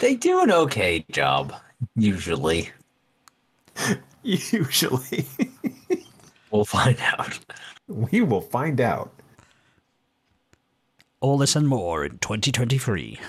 They 0.00 0.14
do 0.14 0.40
an 0.40 0.50
okay 0.50 1.04
job, 1.12 1.52
usually. 1.94 2.70
Usually. 4.22 5.26
We'll 6.50 6.64
find 6.64 6.98
out. 7.00 7.38
we 7.86 8.22
will 8.22 8.40
find 8.40 8.80
out. 8.80 9.12
All 11.20 11.38
this 11.38 11.54
and 11.54 11.68
more 11.68 12.04
in 12.04 12.18
2023. 12.18 13.20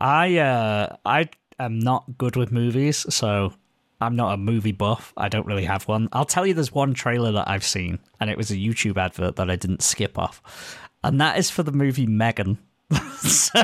I 0.00 0.38
uh 0.38 0.96
I 1.04 1.28
am 1.58 1.78
not 1.78 2.04
good 2.18 2.36
with 2.36 2.50
movies, 2.52 3.04
so 3.14 3.52
I'm 4.00 4.16
not 4.16 4.32
a 4.34 4.36
movie 4.36 4.72
buff. 4.72 5.12
I 5.16 5.28
don't 5.28 5.46
really 5.46 5.64
have 5.64 5.86
one. 5.88 6.08
I'll 6.12 6.24
tell 6.24 6.46
you 6.46 6.54
there's 6.54 6.72
one 6.72 6.94
trailer 6.94 7.32
that 7.32 7.48
I've 7.48 7.64
seen, 7.64 7.98
and 8.18 8.30
it 8.30 8.36
was 8.36 8.50
a 8.50 8.56
YouTube 8.56 8.96
advert 8.96 9.36
that 9.36 9.50
I 9.50 9.56
didn't 9.56 9.82
skip 9.82 10.18
off. 10.18 10.78
And 11.04 11.20
that 11.20 11.38
is 11.38 11.50
for 11.50 11.62
the 11.62 11.72
movie 11.72 12.06
Megan. 12.06 12.58
so 13.18 13.62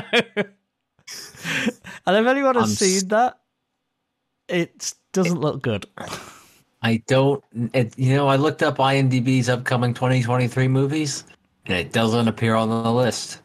and 2.05 2.15
if 2.15 2.27
anyone 2.27 2.55
has 2.55 2.63
I'm 2.63 2.69
s- 2.71 2.77
seen 2.77 3.07
that, 3.09 3.39
it 4.47 4.93
doesn't 5.13 5.39
look 5.39 5.61
good. 5.61 5.85
I 6.81 6.97
don't. 7.07 7.43
It, 7.73 7.97
you 7.97 8.15
know, 8.15 8.27
I 8.27 8.35
looked 8.35 8.61
up 8.63 8.77
IMDb's 8.77 9.49
upcoming 9.49 9.93
2023 9.93 10.67
movies, 10.67 11.23
and 11.65 11.75
it 11.77 11.91
doesn't 11.91 12.27
appear 12.27 12.55
on 12.55 12.69
the 12.69 12.91
list. 12.91 13.41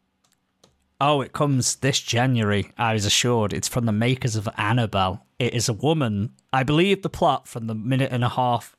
Oh, 1.05 1.21
it 1.21 1.33
comes 1.33 1.77
this 1.77 1.99
January, 1.99 2.71
I 2.79 2.93
was 2.93 3.05
assured. 3.05 3.53
It's 3.53 3.67
from 3.67 3.87
the 3.87 3.93
makers 3.93 4.37
of 4.37 4.49
Annabelle. 4.57 5.27
It 5.41 5.53
is 5.53 5.69
a 5.69 5.73
woman. 5.73 6.31
I 6.53 6.63
believe 6.63 7.03
the 7.03 7.09
plot 7.11 7.49
from 7.49 7.67
the 7.67 7.75
minute 7.75 8.13
and 8.13 8.23
a 8.23 8.29
half 8.29 8.77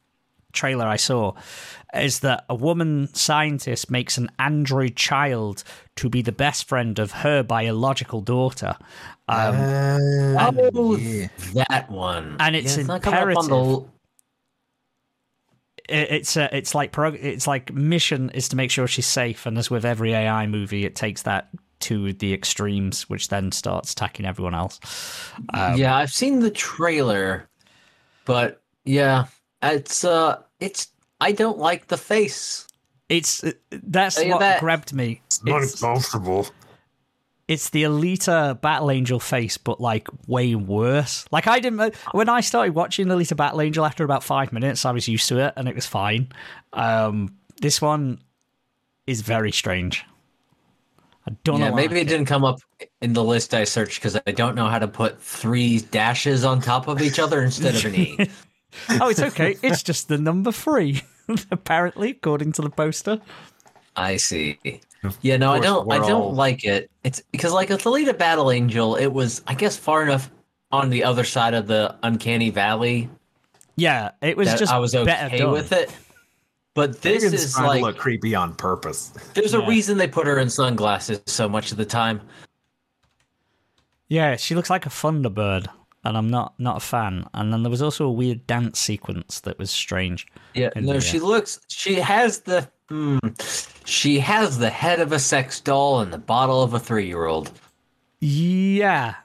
trailer 0.54 0.86
I 0.88 0.96
saw 0.96 1.34
is 1.94 2.22
that 2.22 2.46
a 2.48 2.56
woman 2.56 3.14
scientist 3.14 3.92
makes 3.92 4.18
an 4.18 4.30
android 4.40 4.96
child 4.96 5.66
to 5.98 6.10
be 6.10 6.22
the 6.22 6.32
best 6.32 6.66
friend 6.70 6.98
of 6.98 7.12
her 7.12 7.44
biological 7.44 8.22
daughter. 8.22 8.78
Um, 9.28 9.56
Oh, 9.58 10.96
yeah. 10.98 11.28
that 11.68 11.92
one. 11.92 12.38
And 12.40 12.56
it's 12.56 12.78
not 12.78 13.02
coming 13.02 13.36
up 13.36 13.44
imperative. 13.44 13.90
it, 15.90 16.12
it's 16.12 16.38
uh, 16.38 16.48
it's 16.54 16.74
like 16.74 16.92
prog- 16.94 17.16
it's 17.20 17.48
like 17.48 17.74
mission 17.74 18.30
is 18.30 18.48
to 18.50 18.56
make 18.56 18.72
sure 18.72 18.88
she's 18.88 19.06
safe, 19.08 19.46
and 19.46 19.58
as 19.58 19.70
with 19.70 19.84
every 19.86 20.14
AI 20.14 20.48
movie, 20.48 20.86
it 20.86 20.96
takes 20.96 21.24
that 21.24 21.50
to 21.84 22.14
the 22.14 22.34
extremes, 22.34 23.10
which 23.10 23.30
then 23.30 23.52
starts 23.52 23.94
attacking 23.94 24.26
everyone 24.26 24.54
else. 24.56 24.80
Um, 25.54 25.78
yeah, 25.78 25.96
I've 25.96 26.12
seen 26.12 26.40
the 26.40 26.52
trailer, 26.52 27.48
but 28.26 28.62
yeah, 28.86 29.26
it's 29.62 30.04
uh, 30.04 30.42
it's. 30.60 30.88
I 31.22 31.32
don't 31.32 31.58
like 31.58 31.88
the 31.88 31.98
face. 31.98 32.68
It's 33.10 33.44
that's 33.72 34.18
what 34.24 34.40
that. 34.40 34.60
grabbed 34.60 34.94
me. 34.94 35.22
Not 35.46 35.62
It's, 35.64 35.80
comfortable. 35.80 36.48
it's 37.48 37.70
the 37.70 37.84
Alita 37.84 38.60
Battle 38.60 38.90
Angel 38.92 39.20
face, 39.20 39.58
but 39.58 39.80
like 39.80 40.08
way 40.28 40.56
worse. 40.56 41.26
Like 41.32 41.48
I 41.48 41.60
didn't 41.60 41.96
when 42.12 42.28
I 42.28 42.42
started 42.42 42.76
watching 42.76 43.08
the 43.08 43.16
Alita 43.16 43.38
Battle 43.38 43.62
Angel 43.62 43.86
after 43.86 44.04
about 44.04 44.24
five 44.24 44.52
minutes, 44.52 44.84
I 44.86 44.92
was 44.92 45.08
used 45.08 45.30
to 45.30 45.38
it 45.40 45.54
and 45.56 45.68
it 45.70 45.76
was 45.76 45.86
fine. 45.86 46.30
Um, 46.74 47.36
this 47.62 47.82
one 47.82 48.20
is 49.08 49.22
very 49.22 49.52
strange. 49.52 50.04
I 51.28 51.32
don't 51.44 51.60
yeah, 51.60 51.70
know. 51.70 51.76
maybe 51.76 52.00
it 52.00 52.08
didn't 52.08 52.26
come 52.26 52.44
up 52.44 52.60
in 53.02 53.14
the 53.14 53.24
list 53.24 53.54
I 53.54 53.64
searched 53.64 54.00
because 54.02 54.18
I 54.28 54.32
don't 54.32 54.56
know 54.56 54.68
how 54.68 54.80
to 54.80 54.88
put 54.88 55.22
three 55.22 55.80
dashes 55.80 56.44
on 56.44 56.60
top 56.60 56.88
of 56.88 57.02
each 57.02 57.18
other 57.20 57.42
instead 57.42 57.76
of 57.76 57.86
an 57.86 57.96
E. 57.96 58.18
Oh, 58.90 59.10
it's 59.10 59.20
okay. 59.22 59.56
it's 59.62 59.84
just 59.84 60.08
the 60.08 60.18
number 60.18 60.52
three, 60.52 61.04
apparently, 61.52 62.10
according 62.10 62.54
to 62.54 62.64
the 62.64 62.72
poster. 62.72 63.22
I 63.96 64.18
see. 64.18 64.58
Yeah, 65.22 65.38
no, 65.38 65.52
I 65.52 65.60
don't. 65.60 65.92
I 65.92 66.00
don't 66.00 66.12
all- 66.12 66.34
like 66.34 66.64
it. 66.64 66.90
It's 67.04 67.22
because 67.32 67.54
like 67.54 67.70
with 67.70 67.84
Alita 67.84 68.18
Battle 68.18 68.50
Angel, 68.50 68.96
it 68.96 69.14
was 69.14 69.44
I 69.46 69.54
guess 69.54 69.78
far 69.78 70.02
enough 70.02 70.32
on 70.72 70.90
the 70.90 71.04
other 71.04 71.24
side 71.24 71.54
of 71.54 71.68
the 71.68 71.96
uncanny 72.02 72.50
valley 72.50 73.08
Yeah, 73.76 74.12
it 74.24 74.36
was 74.36 74.52
just 74.56 74.74
I 74.74 74.80
was 74.80 74.94
better 74.94 75.28
okay 75.28 75.38
done. 75.38 75.52
with 75.52 75.72
it. 75.72 75.96
But 76.76 77.02
this 77.02 77.24
Megan's 77.24 77.44
is 77.44 77.54
trying 77.54 77.68
like 77.68 77.80
to 77.80 77.86
look 77.86 77.98
creepy 77.98 78.34
on 78.34 78.56
purpose. 78.56 79.14
there's 79.36 79.54
a 79.54 79.66
reason 79.66 79.98
they 79.98 80.08
put 80.08 80.26
her 80.26 80.40
in 80.40 80.50
sunglasses 80.50 81.22
so 81.28 81.48
much 81.48 81.72
of 81.72 81.78
the 81.78 81.86
time. 81.86 82.20
Yeah, 84.08 84.36
she 84.38 84.56
looks 84.56 84.70
like 84.70 84.86
a 84.86 84.90
Thunderbird, 84.90 85.68
and 86.04 86.18
I'm 86.18 86.30
not 86.30 86.54
not 86.60 86.78
a 86.78 86.80
fan. 86.80 87.28
And 87.34 87.54
then 87.54 87.64
there 87.64 87.70
was 87.70 87.82
also 87.82 88.06
a 88.06 88.12
weird 88.12 88.46
dance 88.48 88.80
sequence 88.80 89.40
that 89.42 89.60
was 89.60 89.70
strange. 89.70 90.28
Yeah, 90.56 90.70
no, 90.76 91.00
she 91.00 91.20
looks. 91.20 91.60
She 91.68 91.96
has 91.96 92.40
the. 92.40 92.70
Hmm, 92.90 93.20
she 93.86 94.20
has 94.20 94.58
the 94.58 94.70
head 94.70 95.00
of 95.00 95.12
a 95.12 95.20
sex 95.20 95.60
doll 95.60 96.02
and 96.02 96.12
the 96.12 96.18
bottle 96.18 96.62
of 96.64 96.74
a 96.74 96.80
three-year-old. 96.80 97.52
Yeah, 98.20 99.16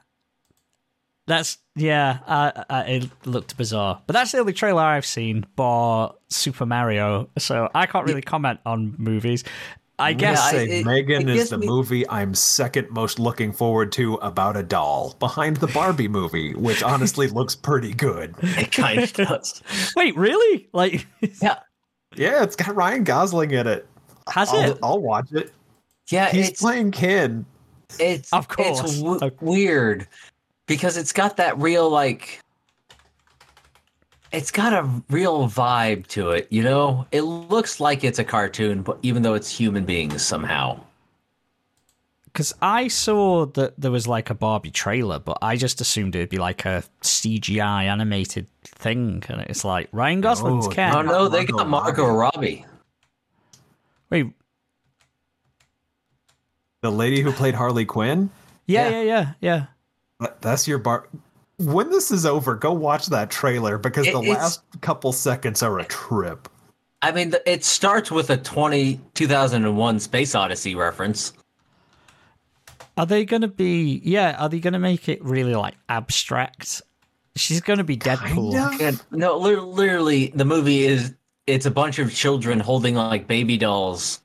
that's 1.27 1.57
yeah. 1.75 2.19
Uh, 2.25 2.63
uh, 2.69 2.83
it 2.87 3.09
looked 3.25 3.57
bizarre, 3.57 4.01
but 4.07 4.13
that's 4.13 4.31
the 4.31 4.39
only 4.39 4.53
trailer 4.53 4.81
I've 4.81 5.05
seen 5.05 5.45
for 5.55 6.15
Super 6.29 6.65
Mario, 6.65 7.29
so 7.37 7.69
I 7.73 7.85
can't 7.85 8.05
really 8.05 8.21
comment 8.21 8.59
on 8.65 8.95
movies. 8.97 9.43
I 9.97 10.13
guess 10.13 10.39
I- 10.39 10.51
Say 10.51 10.79
it- 10.79 10.85
Megan 10.85 11.27
it 11.27 11.35
is 11.35 11.49
the 11.49 11.57
me- 11.57 11.67
movie 11.67 12.07
I'm 12.09 12.33
second 12.33 12.89
most 12.89 13.19
looking 13.19 13.51
forward 13.51 13.91
to 13.93 14.13
about 14.15 14.55
a 14.55 14.63
doll, 14.63 15.15
behind 15.19 15.57
the 15.57 15.67
Barbie 15.67 16.07
movie, 16.19 16.53
which 16.53 16.81
honestly 16.83 17.27
looks 17.27 17.53
pretty 17.55 17.93
good. 17.93 18.33
It 18.41 18.71
kind 18.71 18.99
of 19.01 19.11
does. 19.27 19.61
Wait, 19.97 20.15
really? 20.15 20.69
Like, 20.71 21.05
Yeah, 21.41 21.59
Yeah, 22.15 22.43
it's 22.43 22.55
got 22.55 22.75
Ryan 22.75 23.03
Gosling 23.03 23.51
in 23.51 23.67
it. 23.67 23.85
has 24.29 24.49
I'll, 24.49 24.71
it? 24.71 24.79
I'll 24.81 25.01
watch 25.01 25.33
it. 25.33 25.51
yeah. 26.09 26.29
He's 26.31 26.49
it's 26.49 26.61
playing 26.61 26.91
Ken. 26.91 27.45
it's 27.99 28.31
Of 28.31 28.47
course. 28.47 28.79
it's 28.81 28.99
w- 28.99 29.19
Of- 29.19 29.41
weird 29.41 30.07
because 30.67 30.95
it's 30.95 31.11
got 31.11 31.35
that 31.37 31.57
real 31.59 31.89
like. 31.89 32.39
It's 34.31 34.51
got 34.51 34.73
a 34.73 34.87
real 35.09 35.47
vibe 35.47 36.05
to 36.07 36.31
it, 36.31 36.47
you 36.51 36.61
know. 36.63 37.07
It 37.11 37.21
looks 37.21 37.79
like 37.79 38.03
it's 38.03 38.19
a 38.19 38.23
cartoon, 38.23 38.83
but 38.83 38.99
even 39.01 39.23
though 39.23 39.33
it's 39.33 39.49
human 39.49 39.85
beings 39.85 40.21
somehow. 40.21 40.79
Because 42.25 42.53
I 42.61 42.89
saw 42.89 43.47
that 43.47 43.73
there 43.79 43.89
was 43.89 44.07
like 44.07 44.29
a 44.29 44.35
Barbie 44.35 44.69
trailer, 44.69 45.17
but 45.17 45.39
I 45.41 45.55
just 45.55 45.81
assumed 45.81 46.15
it'd 46.15 46.29
be 46.29 46.37
like 46.37 46.63
a 46.63 46.83
CGI 47.01 47.85
animated 47.85 48.45
thing, 48.63 49.23
and 49.27 49.41
it's 49.41 49.65
like 49.65 49.89
Ryan 49.91 50.21
Gosling's 50.21 50.67
oh, 50.67 50.69
No, 50.69 50.75
Ken. 50.75 50.95
Oh 50.95 51.01
no, 51.01 51.27
they 51.27 51.45
got 51.45 51.67
Margot 51.67 52.05
Robbie. 52.05 52.65
Wait, 54.11 54.27
The 56.81 56.91
lady 56.91 57.21
who 57.21 57.31
played 57.31 57.55
Harley 57.55 57.85
Quinn. 57.85 58.29
yeah, 58.67 58.89
Yeah. 58.89 59.01
yeah, 59.01 59.33
yeah, 59.41 59.65
yeah. 60.19 60.29
That's 60.41 60.67
your 60.67 60.77
bar. 60.77 61.07
When 61.59 61.89
this 61.91 62.09
is 62.11 62.25
over, 62.25 62.55
go 62.55 62.71
watch 62.73 63.07
that 63.07 63.29
trailer 63.29 63.77
because 63.77 64.07
It- 64.07 64.13
the 64.13 64.21
last 64.21 64.61
couple 64.81 65.11
seconds 65.13 65.61
are 65.61 65.77
a 65.79 65.83
trip. 65.85 66.47
I 67.01 67.11
mean, 67.11 67.33
it 67.45 67.63
starts 67.63 68.11
with 68.11 68.29
a 68.29 68.37
20, 68.37 68.99
2001 69.13 69.99
Space 69.99 70.35
Odyssey 70.35 70.75
reference. 70.75 71.33
Are 72.97 73.05
they 73.05 73.23
going 73.23 73.41
to 73.41 73.47
be? 73.47 74.01
Yeah, 74.03 74.35
are 74.37 74.49
they 74.49 74.59
going 74.59 74.73
to 74.73 74.79
make 74.79 75.07
it 75.07 75.23
really 75.23 75.55
like 75.55 75.75
abstract? 75.87 76.81
She's 77.35 77.61
going 77.61 77.77
to 77.77 77.85
be 77.85 77.95
Deadpool. 77.97 78.77
Kinda. 78.77 78.99
No, 79.11 79.37
li- 79.37 79.55
literally, 79.55 80.33
the 80.35 80.43
movie 80.43 80.85
is 80.85 81.13
it's 81.47 81.65
a 81.65 81.71
bunch 81.71 81.99
of 81.99 82.13
children 82.13 82.59
holding 82.59 82.95
like 82.95 83.27
baby 83.27 83.57
dolls, 83.57 84.19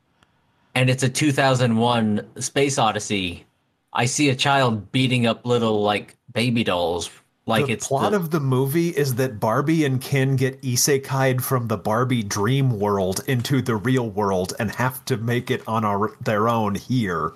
and 0.74 0.90
it's 0.90 1.04
a 1.04 1.08
2001 1.08 2.26
Space 2.42 2.76
Odyssey. 2.78 3.44
I 3.92 4.06
see 4.06 4.28
a 4.30 4.34
child 4.34 4.90
beating 4.90 5.26
up 5.26 5.46
little 5.46 5.82
like 5.82 6.16
baby 6.32 6.64
dolls, 6.64 7.08
like 7.46 7.66
the 7.66 7.72
it's 7.72 7.88
plot 7.88 8.12
the- 8.12 8.16
of 8.16 8.30
the 8.30 8.40
movie 8.40 8.90
is 8.90 9.16
that 9.16 9.38
Barbie 9.38 9.84
and 9.84 10.00
Ken 10.00 10.36
get 10.36 10.60
isekai'd 10.62 11.44
from 11.44 11.68
the 11.68 11.76
Barbie 11.76 12.22
dream 12.22 12.78
world 12.78 13.22
into 13.26 13.60
the 13.60 13.76
real 13.76 14.08
world 14.08 14.54
and 14.58 14.70
have 14.72 15.04
to 15.06 15.16
make 15.16 15.50
it 15.50 15.62
on 15.66 15.84
our, 15.84 16.16
their 16.20 16.48
own 16.48 16.74
here. 16.74 17.32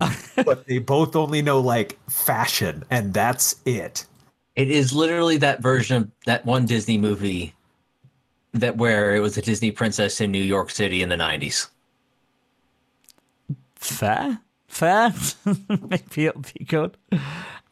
but 0.44 0.66
they 0.66 0.78
both 0.78 1.16
only 1.16 1.40
know 1.40 1.60
like 1.60 1.98
fashion, 2.10 2.84
and 2.90 3.14
that's 3.14 3.56
it. 3.64 4.06
It 4.56 4.70
is 4.70 4.92
literally 4.92 5.36
that 5.38 5.60
version 5.62 5.96
of 5.96 6.10
that 6.26 6.44
one 6.44 6.66
Disney 6.66 6.98
movie 6.98 7.54
that 8.52 8.76
where 8.76 9.14
it 9.14 9.20
was 9.20 9.36
a 9.36 9.42
Disney 9.42 9.70
princess 9.70 10.20
in 10.20 10.30
New 10.30 10.42
York 10.42 10.70
City 10.70 11.02
in 11.02 11.08
the 11.08 11.16
90s. 11.16 11.68
Fair, 13.76 14.40
fair. 14.68 15.12
Maybe 15.68 16.26
it'll 16.26 16.42
be 16.42 16.64
good. 16.64 16.96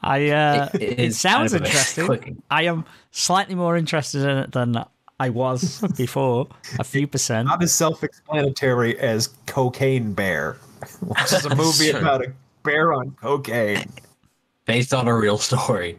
I. 0.03 0.31
Uh, 0.31 0.69
It- 0.75 0.83
it, 0.83 0.93
it 0.93 0.99
is 1.01 1.21
sounds 1.21 1.53
kind 1.53 1.63
of 1.63 1.67
interesting. 1.67 2.43
I 2.51 2.65
am 2.65 2.85
slightly 3.11 3.55
more 3.55 3.77
interested 3.77 4.23
in 4.23 4.39
it 4.39 4.53
than 4.53 4.85
I 5.21 5.29
was 5.31 5.81
before. 5.97 6.49
A 6.79 6.85
few 6.85 7.07
percent. 7.07 7.49
Not 7.49 7.63
as 7.63 7.73
self 7.73 8.03
explanatory 8.03 8.99
as 8.99 9.29
Cocaine 9.47 10.13
Bear, 10.15 10.57
which 11.01 11.33
is 11.33 11.45
a 11.47 11.55
movie 11.57 11.91
Sure. 11.91 12.01
about 12.01 12.25
a 12.25 12.33
bear 12.65 12.93
on 12.93 13.11
cocaine. 13.21 13.91
based 14.67 14.93
on 14.95 15.09
a 15.09 15.15
real 15.17 15.39
story. 15.39 15.99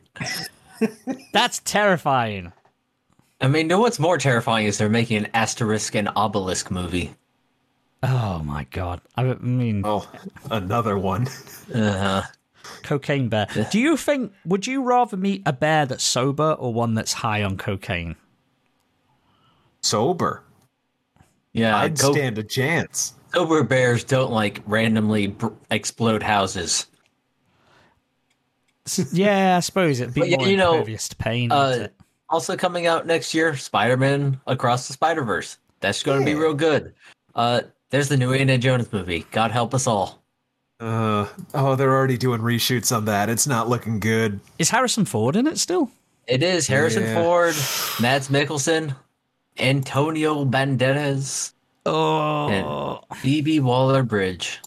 That's 1.34 1.60
terrifying. 1.60 2.52
I 3.42 3.48
mean, 3.48 3.68
no 3.68 3.80
what's 3.80 4.00
more 4.00 4.18
terrifying 4.18 4.68
is 4.68 4.78
they're 4.78 4.88
making 4.90 5.18
an 5.26 5.32
Asterix 5.34 5.94
and 5.98 6.08
Obelix 6.10 6.70
movie. 6.72 7.14
Oh 8.02 8.40
my 8.40 8.66
god. 8.72 9.02
I 9.18 9.24
mean, 9.36 9.82
Oh, 9.86 10.08
another 10.52 10.98
one. 10.98 11.28
Uh-huh. 11.74 12.22
Cocaine 12.84 13.30
bear. 13.30 13.48
Do 13.72 13.80
you 13.80 13.98
think 13.98 14.34
would 14.46 14.66
you 14.68 14.84
rather 14.84 15.18
meet 15.18 15.42
a 15.46 15.54
bear 15.54 15.86
that's 15.86 16.04
sober 16.04 16.54
or 16.54 16.74
one 16.74 16.94
that's 16.94 17.14
high 17.14 17.44
on 17.44 17.58
cocaine? 17.58 18.16
Sober. 19.82 20.44
Yeah, 21.52 21.78
I'd 21.78 21.98
go- 22.00 22.14
stand 22.14 22.38
a 22.38 22.44
chance. 22.44 23.14
sober 23.34 23.64
bears 23.64 24.04
don't 24.04 24.32
like 24.32 24.62
randomly 24.66 25.28
br- 25.28 25.50
explode 25.70 26.24
houses. 26.24 26.88
Yeah, 29.12 29.58
I 29.58 29.60
suppose 29.62 30.00
it'd 30.00 30.14
be 30.14 30.22
But, 30.22 30.30
yeah, 30.30 30.38
more 30.38 30.48
you 30.48 30.58
know, 30.58 30.74
impervious 30.74 31.08
to 31.10 31.16
pain. 31.16 31.52
Uh, 31.52 31.68
wouldn't 31.70 31.86
it? 31.86 31.94
also 32.30 32.58
coming 32.58 32.88
out 32.88 33.06
next 33.06 33.34
year, 33.34 33.56
Spider-Man 33.56 34.40
Across 34.48 34.88
the 34.88 34.94
Spider-Verse. 34.94 35.58
That's 35.80 36.02
going 36.02 36.20
to 36.20 36.26
be 36.26 36.34
real 36.36 36.54
good. 36.54 36.94
Uh, 37.36 37.62
there's 37.92 38.10
the 38.10 38.18
new 38.18 38.32
Indiana 38.34 38.58
Jones 38.58 38.92
movie. 38.92 39.26
God 39.32 39.52
help 39.52 39.74
us 39.74 39.86
all. 39.86 40.23
Uh, 40.84 41.28
oh, 41.54 41.76
they're 41.78 41.94
already 41.96 42.18
doing 42.18 42.42
reshoots 42.42 42.94
on 42.96 43.06
that. 43.06 43.30
It's 43.30 43.48
not 43.48 43.70
looking 43.70 44.02
good. 44.02 44.42
Is 44.60 44.70
Harrison 44.70 45.06
Ford 45.06 45.38
in 45.38 45.48
it 45.48 45.58
still? 45.58 45.90
It 46.28 46.44
is 46.44 46.68
Harrison 46.68 47.04
Yeah. 47.04 47.22
Ford, 47.22 47.56
Mads 48.02 48.28
Mikkelsen, 48.28 48.94
Antonio 49.58 50.44
Banderas, 50.44 51.54
Oh, 51.86 52.48
and 52.48 53.18
Phoebe 53.20 53.60
Waller-Bridge. 53.62 54.60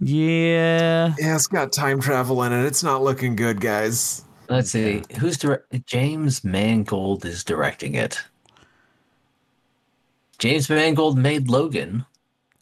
yeah. 0.00 1.14
Yeah, 1.18 1.34
it's 1.36 1.46
got 1.48 1.72
time 1.72 2.00
travel 2.00 2.42
in 2.44 2.52
it. 2.52 2.64
It's 2.64 2.82
not 2.84 3.02
looking 3.02 3.34
good, 3.36 3.60
guys. 3.60 4.22
Let's 4.48 4.70
see 4.70 5.02
who's 5.18 5.38
direct. 5.38 5.86
James 5.86 6.44
Mangold 6.44 7.24
is 7.24 7.42
directing 7.44 7.94
it. 7.94 8.20
James 10.38 10.68
Mangold 10.68 11.18
made 11.18 11.48
Logan 11.48 12.04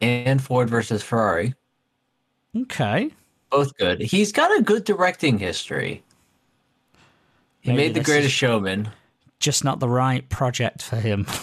and 0.00 0.42
Ford 0.42 0.69
versus 0.71 1.02
Ferrari. 1.02 1.54
Okay. 2.57 3.11
Both 3.50 3.76
good. 3.76 4.00
He's 4.00 4.33
got 4.33 4.57
a 4.59 4.62
good 4.62 4.85
directing 4.85 5.38
history. 5.38 6.02
He 7.61 7.71
Maybe 7.71 7.83
made 7.83 7.95
The 7.95 8.00
Greatest 8.00 8.35
Showman. 8.35 8.88
Just 9.38 9.64
not 9.64 9.80
the 9.80 9.88
right 9.88 10.28
project 10.28 10.83
for 10.83 10.97
him. 10.97 11.26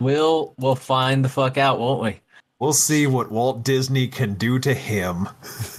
We'll 0.00 0.54
we'll 0.58 0.74
find 0.74 1.24
the 1.24 1.28
fuck 1.28 1.56
out, 1.58 1.78
won't 1.78 2.02
we? 2.02 2.20
We'll 2.58 2.72
see 2.72 3.06
what 3.06 3.30
Walt 3.30 3.62
Disney 3.62 4.08
can 4.08 4.34
do 4.34 4.58
to 4.58 4.74
him. 4.74 5.28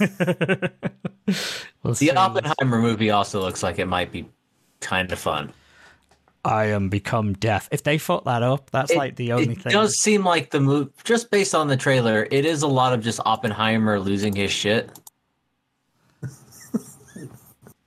We'll 1.82 1.92
The 1.92 1.94
see. 1.94 2.10
Oppenheimer 2.10 2.78
movie 2.78 3.10
also 3.10 3.40
looks 3.42 3.62
like 3.62 3.78
it 3.78 3.84
might 3.86 4.10
be 4.10 4.26
kind 4.80 5.12
of 5.12 5.18
fun. 5.18 5.52
I 6.44 6.66
am 6.66 6.88
become 6.90 7.32
deaf. 7.34 7.68
If 7.72 7.82
they 7.84 7.96
fuck 7.98 8.24
that 8.24 8.42
up, 8.42 8.70
that's 8.70 8.90
It- 8.90 8.98
like 8.98 9.16
the 9.16 9.32
only 9.32 9.52
it 9.52 9.62
thing. 9.62 9.70
It 9.72 9.74
does 9.74 9.98
seem 9.98 10.24
like 10.24 10.50
the 10.50 10.60
move, 10.60 10.90
just 11.04 11.30
based 11.30 11.54
on 11.54 11.68
the 11.68 11.76
trailer, 11.76 12.26
it 12.30 12.44
is 12.44 12.62
a 12.62 12.66
lot 12.68 12.92
of 12.92 13.00
just 13.02 13.18
Oppenheimer 13.24 13.98
losing 13.98 14.34
his 14.34 14.50
shit. 14.52 14.90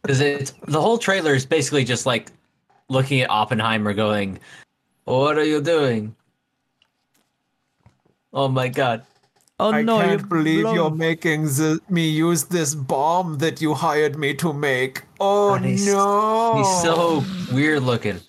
Because 0.04 0.22
it's 0.22 0.54
the 0.68 0.80
whole 0.82 0.98
trailer 0.98 1.34
is 1.36 1.46
basically 1.46 1.84
just 1.84 2.06
like 2.06 2.32
looking 2.88 3.20
at 3.22 3.30
Oppenheimer, 3.30 3.94
going, 3.94 4.40
"What 5.04 5.38
are 5.38 5.44
you 5.44 5.60
doing?" 5.62 6.16
Oh 8.34 8.48
my 8.48 8.70
god! 8.70 9.04
Oh 9.60 9.74
I 9.74 9.82
no! 9.82 10.00
can't 10.00 10.22
you 10.22 10.28
believe 10.28 10.62
blown- 10.64 10.76
you're 10.76 10.92
making 10.92 11.46
the, 11.46 11.82
me 11.90 12.08
use 12.08 12.46
this 12.46 12.74
bomb 12.74 13.38
that 13.40 13.60
you 13.62 13.74
hired 13.74 14.18
me 14.18 14.34
to 14.36 14.54
make. 14.54 15.04
Oh 15.20 15.56
God, 15.56 15.66
he's- 15.66 15.86
no! 15.88 16.56
He's 16.60 16.82
so 16.82 17.24
weird 17.54 17.84
looking. 17.84 18.22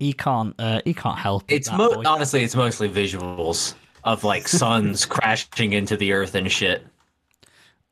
He 0.00 0.12
can't. 0.14 0.54
Uh, 0.58 0.80
he 0.84 0.94
can't 0.94 1.18
help. 1.18 1.44
it, 1.46 1.54
It's 1.56 1.68
that 1.68 1.76
mo- 1.76 2.02
honestly, 2.04 2.42
it's 2.42 2.56
mostly 2.56 2.88
visuals 2.88 3.74
of 4.02 4.24
like 4.24 4.48
suns 4.48 5.04
crashing 5.06 5.72
into 5.74 5.96
the 5.96 6.12
earth 6.12 6.34
and 6.34 6.50
shit. 6.50 6.84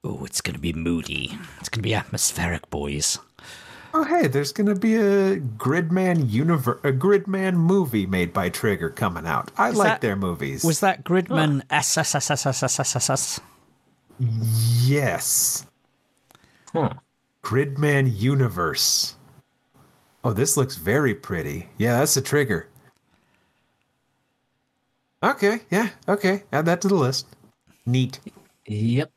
Oh, 0.02 0.24
it's 0.24 0.40
gonna 0.40 0.58
be 0.58 0.72
moody. 0.72 1.38
It's 1.60 1.68
gonna 1.68 1.82
be 1.82 1.94
atmospheric, 1.94 2.68
boys. 2.70 3.18
Oh 3.94 4.04
hey, 4.04 4.26
there's 4.26 4.52
gonna 4.52 4.74
be 4.74 4.94
a 4.96 5.36
Gridman 5.38 6.30
universe, 6.30 6.80
a 6.82 6.92
Gridman 6.92 7.54
movie 7.54 8.06
made 8.06 8.32
by 8.32 8.48
Trigger 8.48 8.90
coming 8.90 9.26
out. 9.26 9.50
I 9.58 9.70
like 9.70 9.86
that- 9.88 10.00
their 10.00 10.16
movies. 10.16 10.64
Was 10.64 10.80
that 10.80 11.04
Gridman 11.04 11.62
yes, 14.18 15.66
Huh. 16.72 16.90
Gridman 17.42 18.18
universe. 18.18 19.14
Oh, 20.24 20.32
this 20.32 20.56
looks 20.56 20.76
very 20.76 21.14
pretty. 21.14 21.68
Yeah, 21.78 21.98
that's 21.98 22.16
a 22.16 22.22
Trigger. 22.22 22.68
Okay, 25.22 25.60
yeah, 25.70 25.90
okay. 26.08 26.44
Add 26.52 26.66
that 26.66 26.80
to 26.82 26.88
the 26.88 26.94
list. 26.94 27.26
Neat. 27.86 28.20
Yep. 28.66 29.10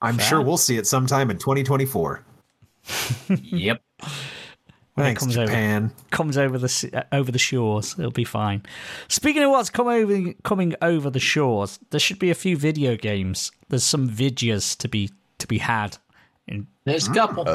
I'm 0.00 0.18
sure 0.18 0.40
we'll 0.42 0.56
see 0.56 0.78
it 0.78 0.86
sometime 0.86 1.30
in 1.30 1.38
2024. 1.38 2.24
Yep. 3.28 3.80
When 4.94 5.06
it 5.06 5.08
Thanks, 5.08 5.22
comes 5.22 5.36
over. 5.38 5.46
Japan. 5.46 5.92
Comes 6.10 6.36
over 6.36 6.58
the 6.58 6.90
uh, 6.92 7.02
over 7.16 7.32
the 7.32 7.38
shores. 7.38 7.94
It'll 7.98 8.10
be 8.10 8.24
fine. 8.24 8.62
Speaking 9.08 9.42
of 9.42 9.50
what's 9.50 9.70
come 9.70 9.86
over 9.88 10.34
coming 10.42 10.74
over 10.82 11.08
the 11.08 11.20
shores, 11.20 11.78
there 11.90 12.00
should 12.00 12.18
be 12.18 12.30
a 12.30 12.34
few 12.34 12.56
video 12.58 12.96
games. 12.96 13.52
There's 13.70 13.84
some 13.84 14.06
videos 14.08 14.76
to 14.78 14.88
be 14.88 15.10
to 15.38 15.46
be 15.46 15.58
had 15.58 15.96
in 16.46 16.66
There's 16.84 17.08
a 17.08 17.14
couple. 17.14 17.48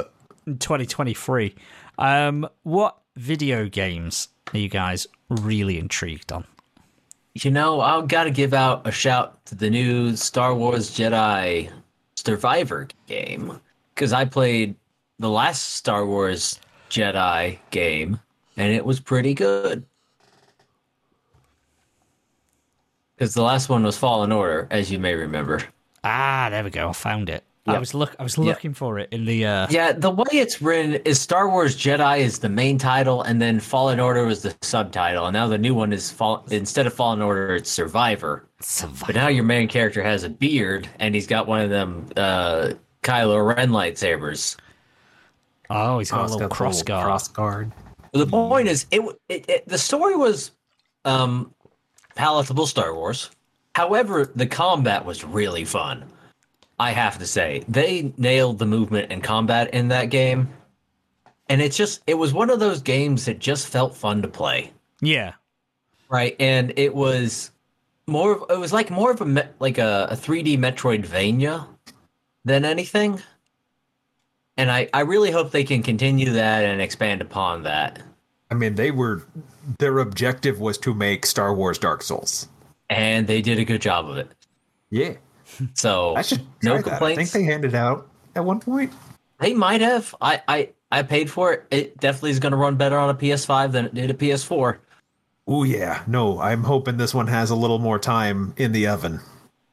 in 0.48 0.58
2023. 0.58 1.54
Um, 1.98 2.48
what 2.64 2.98
video 3.16 3.68
games 3.68 4.30
are 4.54 4.60
you 4.60 4.70
guys 4.70 5.08
really 5.30 5.80
intrigued 5.80 6.32
on? 6.32 6.46
You 7.34 7.52
know, 7.52 7.82
I've 7.82 8.08
got 8.08 8.24
to 8.24 8.32
give 8.32 8.54
out 8.54 8.88
a 8.88 8.92
shout 8.92 9.46
to 9.48 9.56
the 9.56 9.70
new 9.70 10.16
Star 10.16 10.56
Wars 10.56 10.90
Jedi 10.92 11.72
Survivor 12.16 12.88
game 13.08 13.60
because 13.94 14.14
I 14.14 14.26
played 14.26 14.76
the 15.20 15.30
last 15.30 15.76
Star 15.76 16.06
Wars 16.06 16.60
Jedi 16.90 17.60
game 17.72 18.20
and 18.58 18.74
it 18.74 18.86
was 18.86 19.00
pretty 19.00 19.34
good. 19.34 19.86
Because 23.16 23.34
the 23.34 23.42
last 23.42 23.70
one 23.70 23.84
was 23.84 23.98
Fallen 23.98 24.32
Order, 24.32 24.68
as 24.70 24.92
you 24.92 25.00
may 25.00 25.16
remember. 25.16 25.64
Ah, 26.04 26.50
there 26.52 26.64
we 26.64 26.70
go. 26.70 26.90
I 26.90 26.94
found 26.94 27.30
it. 27.30 27.44
I 27.68 27.78
was 27.80 27.94
look. 27.94 28.16
I 28.20 28.24
was 28.24 28.38
looking 28.38 28.74
for 28.74 28.98
it 29.00 29.10
in 29.12 29.26
the. 29.26 29.46
Uh, 29.46 29.68
Yeah, 29.70 29.92
the 29.92 30.10
way 30.12 30.26
it's 30.32 30.62
written 30.62 30.96
is 31.06 31.20
Star 31.20 31.50
Wars 31.50 31.76
Jedi 31.78 32.20
is 32.20 32.40
the 32.40 32.50
main 32.50 32.78
title, 32.78 33.22
and 33.24 33.42
then 33.42 33.60
Fallen 33.60 34.00
Order 34.00 34.26
was 34.26 34.42
the 34.42 34.56
subtitle. 34.62 35.26
And 35.26 35.34
now 35.34 35.48
the 35.48 35.58
new 35.58 35.74
one 35.76 35.92
is 35.94 36.12
Fall- 36.12 36.46
instead 36.50 36.88
of 36.88 36.94
Fallen 36.94 37.22
Order, 37.22 37.56
it's 37.56 37.70
Survivor. 37.70 38.48
But 39.06 39.16
now 39.16 39.28
your 39.28 39.44
main 39.44 39.68
character 39.68 40.02
has 40.04 40.24
a 40.24 40.30
beard, 40.30 40.88
and 41.00 41.14
he's 41.14 41.28
got 41.28 41.48
one 41.48 41.62
of 41.62 41.70
them 41.70 42.08
uh, 42.16 42.72
Kylo 43.04 43.56
Ren 43.56 43.70
lightsabers. 43.70 44.56
Oh, 45.70 46.00
he's 46.00 46.12
got 46.12 46.22
Oh, 46.22 46.24
a 46.24 46.28
little 46.28 46.40
the 46.40 46.48
cross 46.48 46.82
guard. 46.82 47.06
cross 47.06 47.28
guard. 47.28 47.72
The 48.14 48.26
point 48.26 48.68
is, 48.70 48.86
it, 48.90 49.02
it, 49.28 49.46
it 49.50 49.68
the 49.68 49.78
story 49.78 50.16
was 50.16 50.52
um, 51.06 51.54
palatable 52.16 52.66
Star 52.66 52.96
Wars. 52.96 53.30
However, 53.76 54.32
the 54.34 54.48
combat 54.48 55.06
was 55.06 55.24
really 55.24 55.66
fun. 55.66 56.06
I 56.80 56.92
have 56.92 57.18
to 57.20 57.26
say, 57.26 57.64
they 57.68 58.14
nailed 58.18 58.60
the 58.60 58.66
movement 58.66 59.12
and 59.12 59.24
combat 59.24 59.74
in 59.74 59.88
that 59.88 60.06
game, 60.06 60.50
and 61.50 61.62
it's 61.62 61.78
just 61.78 62.02
it 62.08 62.16
was 62.16 62.34
one 62.34 62.50
of 62.50 62.60
those 62.60 62.82
games 62.82 63.26
that 63.26 63.40
just 63.40 63.68
felt 63.68 63.96
fun 63.96 64.22
to 64.22 64.28
play. 64.28 64.72
Yeah. 65.02 65.34
Right, 66.10 66.36
and 66.40 66.74
it 66.78 66.94
was 66.94 67.52
more 68.06 68.34
of 68.34 68.50
it 68.50 68.60
was 68.60 68.72
like 68.74 68.90
more 68.90 69.12
of 69.12 69.22
a 69.22 69.50
like 69.60 69.78
a, 69.78 70.08
a 70.12 70.16
3D 70.16 70.58
Metroidvania 70.58 71.68
than 72.46 72.66
anything. 72.66 73.22
And 74.56 74.72
I 74.72 74.90
I 74.94 75.02
really 75.02 75.32
hope 75.32 75.52
they 75.52 75.64
can 75.64 75.84
continue 75.84 76.32
that 76.32 76.64
and 76.64 76.82
expand 76.82 77.22
upon 77.22 77.64
that. 77.64 78.02
I 78.50 78.54
mean, 78.54 78.76
they 78.76 78.92
were 78.92 79.24
their 79.80 80.00
objective 80.00 80.60
was 80.60 80.78
to 80.80 80.94
make 80.94 81.26
Star 81.26 81.54
Wars 81.54 81.78
Dark 81.78 82.02
Souls. 82.02 82.48
And 82.90 83.28
they 83.28 83.42
did 83.42 83.60
a 83.60 83.66
good 83.66 83.82
job 83.82 84.10
of 84.10 84.18
it. 84.18 84.30
Yeah, 84.90 85.14
So 85.74 86.16
I 86.16 86.22
should 86.22 86.46
no 86.64 86.82
complaints. 86.82 87.20
I 87.20 87.24
think 87.24 87.32
they 87.32 87.44
handed 87.44 87.76
out 87.76 88.10
at 88.36 88.44
one 88.44 88.60
point. 88.60 88.94
They 89.40 89.54
might 89.54 89.82
have. 89.82 90.14
I 90.22 90.42
I 90.48 90.70
I 90.92 91.04
paid 91.04 91.30
for 91.30 91.54
it. 91.54 91.66
It 91.72 91.98
definitely 91.98 92.32
is 92.32 92.40
going 92.40 92.52
to 92.52 92.58
run 92.58 92.76
better 92.76 92.98
on 92.98 93.10
a 93.10 93.16
PS5 93.16 93.72
than 93.72 93.86
it 93.86 93.94
did 93.94 94.10
a 94.10 94.14
PS4. 94.14 94.78
Oh 95.48 95.64
yeah, 95.64 96.04
no, 96.08 96.40
I'm 96.40 96.64
hoping 96.64 96.98
this 96.98 97.14
one 97.14 97.28
has 97.28 97.50
a 97.50 97.56
little 97.56 97.80
more 97.80 98.00
time 98.00 98.54
in 98.58 98.72
the 98.72 98.88
oven. 98.88 99.20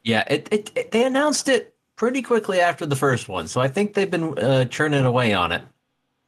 Yeah, 0.04 0.24
it, 0.28 0.48
it, 0.50 0.72
it 0.76 0.90
they 0.92 1.04
announced 1.04 1.48
it 1.48 1.74
pretty 1.96 2.22
quickly 2.22 2.60
after 2.60 2.86
the 2.86 2.96
first 2.96 3.28
one, 3.28 3.48
so 3.48 3.60
I 3.60 3.68
think 3.68 3.94
they've 3.94 4.10
been 4.10 4.38
uh, 4.38 4.66
churning 4.66 5.04
away 5.04 5.34
on 5.34 5.50
it. 5.52 5.62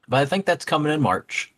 But 0.09 0.21
I 0.21 0.27
think 0.27 0.47
that's 0.47 0.64
coming 0.64 0.92
in 0.92 1.01
March. 1.01 1.53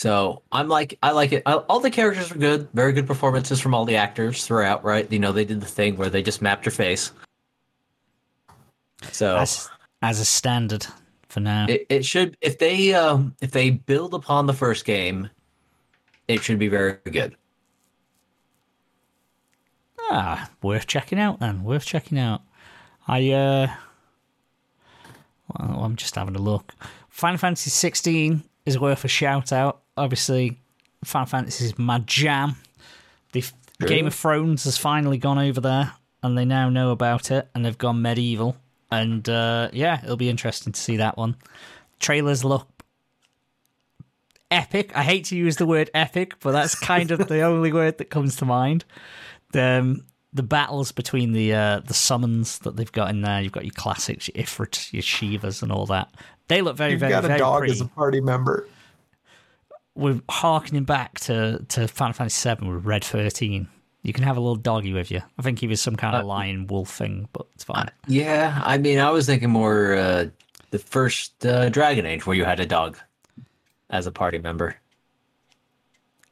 So 0.00 0.40
I'm 0.50 0.66
like, 0.66 0.98
I 1.02 1.10
like 1.10 1.32
it. 1.32 1.42
All 1.44 1.78
the 1.78 1.90
characters 1.90 2.32
are 2.32 2.38
good. 2.38 2.70
Very 2.72 2.94
good 2.94 3.06
performances 3.06 3.60
from 3.60 3.74
all 3.74 3.84
the 3.84 3.96
actors 3.96 4.46
throughout. 4.46 4.82
Right? 4.82 5.12
You 5.12 5.18
know, 5.18 5.30
they 5.30 5.44
did 5.44 5.60
the 5.60 5.66
thing 5.66 5.98
where 5.98 6.08
they 6.08 6.22
just 6.22 6.40
mapped 6.40 6.64
your 6.64 6.72
face. 6.72 7.12
So 9.12 9.36
As, 9.36 9.68
as 10.00 10.18
a 10.18 10.24
standard 10.24 10.86
for 11.28 11.40
now. 11.40 11.66
it, 11.68 11.84
it 11.90 12.04
should 12.06 12.38
if 12.40 12.58
they 12.58 12.94
um 12.94 13.36
if 13.42 13.50
they 13.50 13.68
build 13.68 14.14
upon 14.14 14.46
the 14.46 14.54
first 14.54 14.86
game, 14.86 15.28
it 16.28 16.42
should 16.42 16.58
be 16.58 16.68
very 16.68 16.96
good. 17.04 17.36
Ah, 20.10 20.48
worth 20.62 20.86
checking 20.86 21.18
out 21.18 21.40
then. 21.40 21.62
Worth 21.62 21.84
checking 21.84 22.18
out. 22.18 22.40
I 23.06 23.32
uh 23.32 23.66
well, 25.58 25.84
I'm 25.84 25.96
just 25.96 26.14
having 26.14 26.36
a 26.36 26.40
look. 26.40 26.72
Final 27.10 27.36
Fantasy 27.36 27.68
16 27.68 28.42
is 28.64 28.78
worth 28.78 29.04
a 29.04 29.08
shout 29.08 29.52
out. 29.52 29.82
Obviously, 30.00 30.58
Final 31.04 31.26
Fantasy 31.26 31.66
is 31.66 31.78
my 31.78 31.98
jam. 31.98 32.56
The 33.32 33.44
Game 33.86 34.06
of 34.06 34.14
Thrones 34.14 34.64
has 34.64 34.76
finally 34.78 35.18
gone 35.18 35.38
over 35.38 35.60
there, 35.60 35.92
and 36.22 36.36
they 36.36 36.44
now 36.44 36.68
know 36.68 36.90
about 36.90 37.30
it, 37.30 37.48
and 37.54 37.64
they've 37.64 37.76
gone 37.76 38.02
medieval. 38.02 38.56
And 38.90 39.28
uh, 39.28 39.68
yeah, 39.72 40.02
it'll 40.02 40.16
be 40.16 40.28
interesting 40.28 40.72
to 40.72 40.80
see 40.80 40.96
that 40.96 41.16
one. 41.16 41.36
Trailers 41.98 42.44
look 42.44 42.66
epic. 44.50 44.96
I 44.96 45.02
hate 45.02 45.26
to 45.26 45.36
use 45.36 45.56
the 45.56 45.66
word 45.66 45.90
epic, 45.94 46.34
but 46.40 46.52
that's 46.52 46.74
kind 46.74 47.10
of 47.10 47.28
the 47.28 47.42
only 47.42 47.72
word 47.72 47.98
that 47.98 48.10
comes 48.10 48.36
to 48.36 48.44
mind. 48.44 48.84
The 49.52 49.80
um, 49.80 50.04
the 50.32 50.42
battles 50.42 50.92
between 50.92 51.32
the 51.32 51.52
uh, 51.54 51.80
the 51.80 51.94
summons 51.94 52.58
that 52.60 52.76
they've 52.76 52.90
got 52.92 53.10
in 53.10 53.20
there. 53.22 53.40
You've 53.40 53.52
got 53.52 53.64
your 53.64 53.74
classics, 53.74 54.28
your 54.28 54.44
Ifrit, 54.44 54.92
your 54.92 55.02
Shivas, 55.02 55.62
and 55.62 55.70
all 55.70 55.86
that. 55.86 56.08
They 56.48 56.62
look 56.62 56.76
very, 56.76 56.92
You've 56.92 57.00
very, 57.00 57.12
got 57.12 57.24
a 57.24 57.28
very 57.28 57.38
dog 57.38 57.58
pretty. 57.60 57.72
as 57.72 57.80
a 57.80 57.86
party 57.86 58.20
member. 58.20 58.66
We're 59.94 60.20
harkening 60.28 60.84
back 60.84 61.18
to 61.20 61.64
to 61.68 61.88
Final 61.88 62.12
Fantasy 62.14 62.54
VII 62.54 62.68
with 62.68 62.84
Red 62.84 63.04
Thirteen. 63.04 63.68
You 64.02 64.12
can 64.12 64.24
have 64.24 64.36
a 64.36 64.40
little 64.40 64.56
doggy 64.56 64.94
with 64.94 65.10
you. 65.10 65.20
I 65.38 65.42
think 65.42 65.58
he 65.58 65.66
was 65.66 65.80
some 65.80 65.94
kind 65.96 66.16
of 66.16 66.24
lion 66.24 66.66
wolf 66.68 66.90
thing, 66.90 67.28
but 67.34 67.46
it's 67.54 67.64
fine. 67.64 67.90
Yeah, 68.06 68.58
I 68.64 68.78
mean, 68.78 68.98
I 68.98 69.10
was 69.10 69.26
thinking 69.26 69.50
more 69.50 69.94
uh, 69.94 70.26
the 70.70 70.78
first 70.78 71.44
uh, 71.44 71.68
Dragon 71.68 72.06
Age 72.06 72.26
where 72.26 72.34
you 72.34 72.46
had 72.46 72.60
a 72.60 72.66
dog 72.66 72.96
as 73.90 74.06
a 74.06 74.12
party 74.12 74.38
member. 74.38 74.76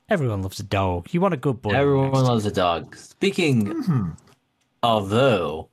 Everyone 0.09 0.41
loves 0.41 0.59
a 0.59 0.63
dog. 0.63 1.09
You 1.13 1.21
want 1.21 1.35
a 1.35 1.37
good 1.37 1.61
boy. 1.61 1.73
Everyone 1.73 2.13
loves 2.25 2.47
a 2.47 2.51
dog. 2.51 2.97
Speaking, 2.97 4.17
although 4.83 5.69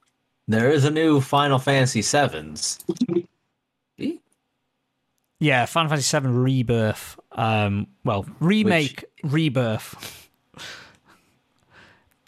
there 0.49 0.69
is 0.69 0.83
a 0.83 0.91
new 0.91 1.21
Final 1.21 1.59
Fantasy 1.59 2.01
Sevens. 2.01 2.83
See? 5.39 5.47
Yeah, 5.47 5.65
Final 5.65 5.89
Fantasy 5.89 6.19
VII 6.19 6.27
Rebirth. 6.27 7.19
Um, 7.33 7.87
well, 8.03 8.25
remake 8.39 9.05
Rebirth. 9.23 10.29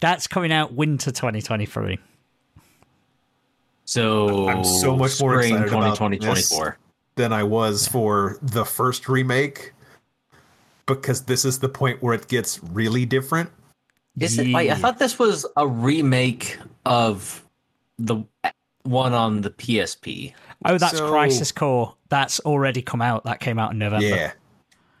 That's 0.00 0.26
coming 0.26 0.52
out 0.52 0.74
winter 0.74 1.10
2023. 1.10 1.98
So 3.84 4.48
I'm 4.48 4.64
so 4.64 4.96
much 4.96 5.20
more 5.20 5.42
spring 5.42 5.54
excited 5.54 5.72
about 5.72 5.94
2024. 5.96 6.78
than 7.16 7.32
I 7.32 7.42
was 7.42 7.88
for 7.88 8.38
the 8.42 8.64
first 8.64 9.08
remake 9.08 9.72
because 10.86 11.24
this 11.24 11.44
is 11.44 11.58
the 11.60 11.68
point 11.68 12.02
where 12.02 12.14
it 12.14 12.28
gets 12.28 12.62
really 12.64 13.06
different. 13.06 13.50
Is 14.20 14.38
it? 14.38 14.48
Like, 14.48 14.70
I 14.70 14.74
thought 14.74 14.98
this 14.98 15.18
was 15.18 15.46
a 15.56 15.66
remake 15.66 16.58
of 16.84 17.44
the 17.98 18.24
one 18.82 19.12
on 19.14 19.40
the 19.40 19.50
PSP. 19.50 20.34
Oh, 20.64 20.76
that's 20.78 20.98
So- 20.98 21.10
Crisis 21.10 21.52
Core. 21.52 21.94
That's 22.08 22.40
already 22.40 22.82
come 22.82 23.02
out. 23.02 23.24
That 23.24 23.38
came 23.40 23.58
out 23.58 23.72
in 23.72 23.78
November. 23.78 24.06
Yeah. 24.06 24.32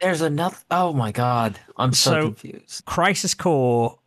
There's 0.00 0.20
another. 0.20 0.56
Oh 0.70 0.92
my 0.92 1.10
god, 1.10 1.58
I'm 1.76 1.92
so, 1.92 2.10
So- 2.10 2.22
confused. 2.32 2.84
Crisis 2.84 3.34
Core 3.34 3.98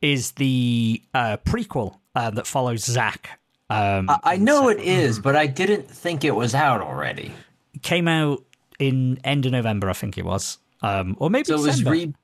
is 0.00 0.32
the 0.32 1.02
uh, 1.14 1.36
prequel 1.38 1.98
uh, 2.14 2.30
that 2.30 2.46
follows 2.46 2.84
Zack. 2.84 3.40
Um, 3.70 4.08
I, 4.10 4.18
I 4.24 4.36
know 4.36 4.68
it 4.68 4.78
is, 4.80 5.18
but 5.18 5.34
I 5.34 5.46
didn't 5.46 5.90
think 5.90 6.24
it 6.24 6.32
was 6.34 6.54
out 6.54 6.80
already. 6.82 7.32
came 7.82 8.06
out 8.06 8.42
in 8.78 9.18
end 9.24 9.46
of 9.46 9.52
November, 9.52 9.88
I 9.88 9.92
think 9.94 10.18
it 10.18 10.24
was, 10.24 10.58
um, 10.82 11.16
or 11.18 11.30
maybe 11.30 11.44
So 11.46 11.54
it 11.54 11.58
was 11.58 11.66
December. 11.78 11.90
re. 11.90 12.14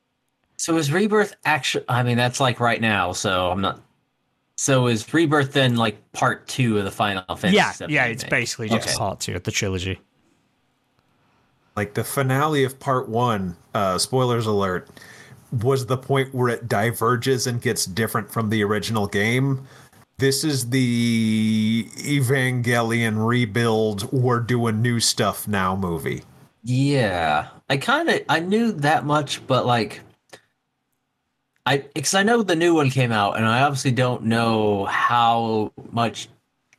So 0.57 0.77
is 0.77 0.93
Rebirth 0.93 1.35
actually? 1.45 1.85
I 1.89 2.03
mean, 2.03 2.17
that's 2.17 2.41
like 2.41 2.61
right 2.61 2.81
now. 2.81 3.13
So 3.13 3.51
I'm 3.51 3.61
not. 3.61 3.81
So 4.61 4.89
is 4.89 5.15
Rebirth 5.15 5.53
then 5.53 5.77
like 5.77 6.11
part 6.13 6.49
two 6.49 6.79
of 6.79 6.85
the 6.85 6.91
Final 6.91 7.23
Fantasy? 7.37 7.55
yeah, 7.55 7.73
VII 7.75 7.95
yeah. 7.95 8.05
It's 8.07 8.25
remake? 8.25 8.31
basically 8.31 8.69
just 8.69 8.89
Okay. 8.89 8.97
part 8.97 9.21
two 9.21 9.37
of 9.37 9.45
the 9.45 9.53
trilogy. 9.53 10.01
Like 11.77 11.95
the 11.95 12.03
finale 12.03 12.65
of 12.65 12.81
part 12.81 13.09
one, 13.09 13.57
uh, 13.73 13.99
spoilers 13.99 14.47
alert, 14.47 14.89
was 15.63 15.87
the 15.87 15.97
point 15.97 16.35
where 16.35 16.49
it 16.49 16.69
diverges 16.69 17.47
and 17.47 17.63
gets 17.63 17.85
different 17.87 18.33
from 18.33 18.51
the 18.51 18.65
original 18.65 19.07
game. 19.07 19.65
This 20.19 20.43
is 20.43 20.71
the 20.71 21.87
Evangelion 21.99 23.25
rebuild, 23.25 24.11
we're 24.13 24.41
doing 24.41 24.83
new 24.83 24.99
stuff 24.99 25.47
now 25.47 25.77
movie. 25.77 26.25
Yeah, 26.65 27.47
I 27.71 27.77
kind 27.77 28.09
of 28.09 28.23
I 28.29 28.41
knew 28.41 28.73
that 28.73 29.05
much, 29.07 29.47
but 29.47 29.65
like, 29.67 30.01
I 31.69 31.79
because 31.93 32.15
I 32.15 32.23
know 32.23 32.43
the 32.43 32.57
new 32.57 32.75
one 32.75 32.89
came 32.89 33.13
out, 33.13 33.37
and 33.37 33.45
I 33.45 33.61
obviously 33.61 33.93
don't 33.93 34.25
know 34.25 34.87
how 34.87 35.71
much 35.93 36.29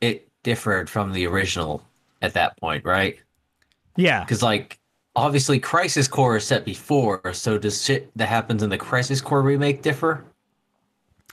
it 0.00 0.28
differed 0.42 0.90
from 0.90 1.12
the 1.12 1.28
original 1.28 1.84
at 2.22 2.34
that 2.34 2.56
point, 2.58 2.84
right? 2.84 3.16
Yeah, 3.96 4.24
Because 4.24 4.42
like, 4.42 4.80
obviously, 5.14 5.60
Crisis 5.60 6.08
Core 6.08 6.38
is 6.38 6.44
set 6.44 6.64
before, 6.64 7.32
so 7.34 7.56
does 7.56 7.84
shit 7.84 8.10
that 8.16 8.28
happens 8.28 8.64
in 8.64 8.70
the 8.70 8.78
Crisis 8.78 9.20
Core 9.20 9.42
remake 9.42 9.82
differ? 9.82 10.24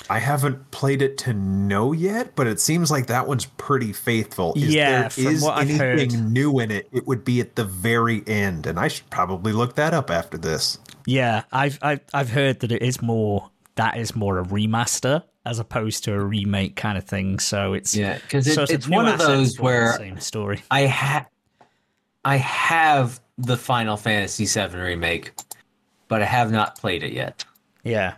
I 0.10 0.20
haven't 0.20 0.72
played 0.72 1.02
it 1.02 1.18
to 1.20 1.34
know 1.34 1.92
yet, 1.92 2.36
but 2.36 2.48
it 2.48 2.60
seems 2.62 2.90
like 2.90 3.08
that 3.08 3.28
one's 3.28 3.46
pretty 3.46 3.92
faithful. 3.94 4.54
Is 4.56 4.74
Yeah, 4.74 5.02
there 5.02 5.10
from 5.10 5.28
is 5.28 5.42
what 5.44 5.58
I've 5.58 5.70
anything 5.70 6.12
heard. 6.20 6.32
new 6.32 6.60
in 6.60 6.72
it, 6.72 6.88
it 6.94 7.06
would 7.08 7.26
be 7.26 7.42
at 7.42 7.56
the 7.58 7.66
very 7.66 8.24
end, 8.26 8.68
and 8.68 8.80
I 8.80 8.88
should 8.88 9.10
probably 9.10 9.52
look 9.52 9.76
that 9.76 9.94
up 9.94 10.10
after 10.10 10.38
this. 10.38 10.78
yeah. 11.06 11.44
I've 11.52 11.78
I've 11.82 12.00
I've 12.14 12.30
heard 12.30 12.62
that 12.62 12.72
it 12.72 12.82
is 12.82 13.02
more 13.02 13.50
that 13.76 13.98
is 13.98 14.16
more 14.16 14.40
a 14.40 14.44
remaster 14.46 15.24
as 15.46 15.60
opposed 15.60 16.04
to 16.06 16.14
a 16.14 16.20
remake 16.24 16.76
kind 16.76 16.98
of 16.98 17.04
thing. 17.06 17.40
So 17.40 17.74
it's 17.74 17.96
Yeah, 17.96 18.18
because 18.18 18.54
so 18.54 18.64
it, 18.64 18.70
it's 18.72 18.88
one 18.88 19.08
of 19.08 19.18
those 19.20 19.60
where 19.60 19.94
same 19.98 20.20
story. 20.20 20.62
I 20.72 20.82
have 20.82 21.26
I 22.24 22.38
have 22.38 23.20
the 23.38 23.58
Final 23.58 23.98
Fantasy 23.98 24.46
VII 24.46 24.76
remake, 24.78 25.34
but 26.08 26.22
I 26.22 26.26
have 26.26 26.52
not 26.52 26.78
played 26.78 27.04
it 27.04 27.14
yet. 27.14 27.46
Yeah. 27.84 28.16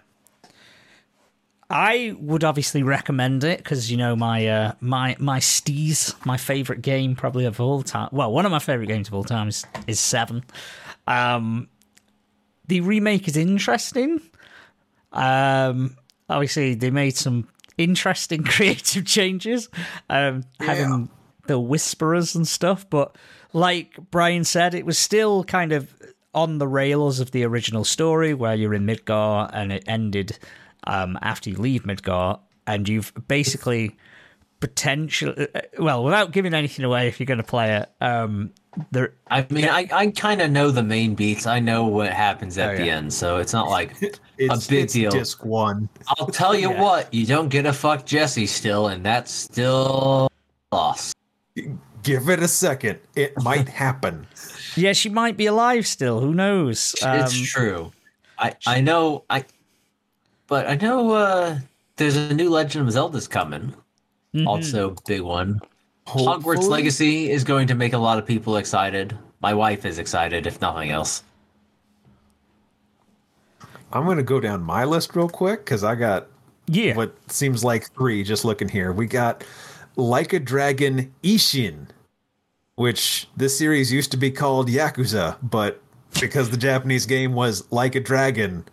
I 1.69 2.15
would 2.19 2.43
obviously 2.43 2.81
recommend 2.81 3.43
it 3.43 3.59
because 3.59 3.91
you 3.91 3.97
know 3.97 4.15
my 4.15 4.47
uh, 4.47 4.71
my 4.79 5.15
my 5.19 5.39
steez, 5.39 6.13
my 6.25 6.37
favorite 6.37 6.81
game 6.81 7.15
probably 7.15 7.45
of 7.45 7.59
all 7.61 7.83
time. 7.83 8.09
Well, 8.11 8.31
one 8.31 8.45
of 8.45 8.51
my 8.51 8.59
favorite 8.59 8.87
games 8.87 9.07
of 9.07 9.13
all 9.13 9.23
time 9.23 9.49
is, 9.49 9.65
is 9.85 9.99
Seven. 9.99 10.43
Um, 11.05 11.67
the 12.67 12.81
remake 12.81 13.27
is 13.27 13.37
interesting. 13.37 14.19
Um, 15.11 15.95
obviously, 16.27 16.73
they 16.73 16.89
made 16.89 17.15
some 17.15 17.47
interesting 17.77 18.43
creative 18.45 19.05
changes, 19.05 19.69
um, 20.09 20.45
having 20.59 21.09
the 21.45 21.59
whisperers 21.59 22.35
and 22.35 22.47
stuff. 22.47 22.89
But 22.89 23.15
like 23.53 23.95
Brian 24.09 24.43
said, 24.43 24.73
it 24.73 24.87
was 24.87 24.97
still 24.97 25.43
kind 25.43 25.71
of 25.71 25.93
on 26.33 26.57
the 26.57 26.67
rails 26.67 27.19
of 27.19 27.29
the 27.29 27.43
original 27.43 27.83
story, 27.83 28.33
where 28.33 28.55
you're 28.55 28.73
in 28.73 28.87
Midgar 28.87 29.51
and 29.53 29.71
it 29.71 29.83
ended 29.87 30.37
um, 30.85 31.17
after 31.21 31.49
you 31.49 31.57
leave 31.57 31.83
Midgar, 31.83 32.39
and 32.67 32.87
you've 32.87 33.13
basically 33.27 33.95
potential. 34.59 35.33
uh, 35.37 35.61
Well, 35.77 36.03
without 36.03 36.31
giving 36.31 36.53
anything 36.53 36.85
away, 36.85 37.07
if 37.07 37.19
you're 37.19 37.25
going 37.27 37.37
to 37.37 37.43
play 37.43 37.77
it, 37.77 37.89
um, 38.01 38.51
there 38.91 39.13
I 39.31 39.45
mean, 39.49 39.65
I, 39.65 39.87
I 39.91 40.07
kind 40.11 40.41
of 40.41 40.51
know 40.51 40.69
the 40.71 40.83
main 40.83 41.15
beats. 41.15 41.47
I 41.47 41.59
know 41.59 41.85
what 41.85 42.11
happens 42.11 42.57
at 42.57 42.71
Oh, 42.73 42.77
the 42.77 42.85
yeah. 42.85 42.97
end, 42.97 43.13
so 43.13 43.37
it's 43.37 43.53
not 43.53 43.69
like 43.69 43.93
It's, 44.37 44.67
big 44.67 44.83
it's 44.83 44.93
deal. 44.93 45.11
disc 45.11 45.43
one. 45.43 45.89
I'll 46.17 46.27
tell 46.27 46.55
you 46.55 46.69
Yeah. 46.73 46.81
what, 46.81 47.13
you 47.13 47.25
don't 47.25 47.49
get 47.49 47.65
a 47.65 47.73
fuck 47.73 48.05
Jesse 48.05 48.45
still, 48.45 48.87
and 48.89 49.03
that's 49.05 49.31
still 49.31 50.31
lost. 50.71 51.15
Give 52.03 52.29
it 52.29 52.39
a 52.39 52.47
second. 52.47 52.99
It 53.15 53.33
might 53.41 53.67
happen. 53.67 54.25
Yeah, 54.75 54.93
she 54.93 55.09
might 55.09 55.35
be 55.35 55.47
alive 55.47 55.85
still. 55.87 56.21
Who 56.21 56.33
knows? 56.33 56.93
it's 57.01 57.03
Um, 57.03 57.43
true. 57.45 57.91
I 58.37 58.53
I 58.65 58.79
know 58.79 59.25
I, 59.29 59.43
but 60.49 60.67
I 60.67 60.75
know 60.75 61.11
uh 61.11 61.59
there's 61.97 62.15
a 62.17 62.33
new 62.33 62.49
Legend 62.49 62.87
of 62.87 62.93
Zelda's 62.93 63.27
coming. 63.27 63.73
mhm. 64.35 64.47
Also, 64.47 64.95
big 65.07 65.21
one. 65.21 65.59
Hogwarts 66.07 66.67
Legacy 66.67 67.29
is 67.29 67.43
going 67.43 67.67
to 67.67 67.75
make 67.75 67.93
a 67.93 67.97
lot 67.97 68.17
of 68.17 68.25
people 68.25 68.57
excited. 68.57 69.17
My 69.41 69.53
wife 69.53 69.85
is 69.85 69.99
excited, 69.99 70.47
if 70.47 70.59
nothing 70.61 70.91
else. 70.91 71.23
I'm 73.91 74.05
going 74.05 74.17
to 74.17 74.23
go 74.23 74.39
down 74.39 74.61
my 74.61 74.85
list 74.85 75.15
real 75.15 75.29
quick 75.29 75.65
because 75.65 75.83
I 75.83 75.95
got 75.95 76.27
yeah, 76.67 76.95
what 76.95 77.15
seems 77.31 77.63
like 77.63 77.91
three 77.93 78.23
just 78.23 78.45
looking 78.45 78.69
here. 78.69 78.91
We 78.91 79.07
got 79.07 79.43
Like 79.95 80.33
a 80.33 80.39
Dragon 80.39 81.13
Ishin, 81.23 81.87
which 82.75 83.27
this 83.37 83.57
series 83.57 83.91
used 83.91 84.11
to 84.11 84.17
be 84.17 84.31
called 84.31 84.69
Yakuza, 84.69 85.37
but 85.43 85.81
because 86.19 86.49
the 86.49 86.57
Japanese 86.57 87.05
game 87.05 87.33
was 87.33 87.69
like 87.71 87.95
a 87.95 87.99
dragon. 87.99 88.65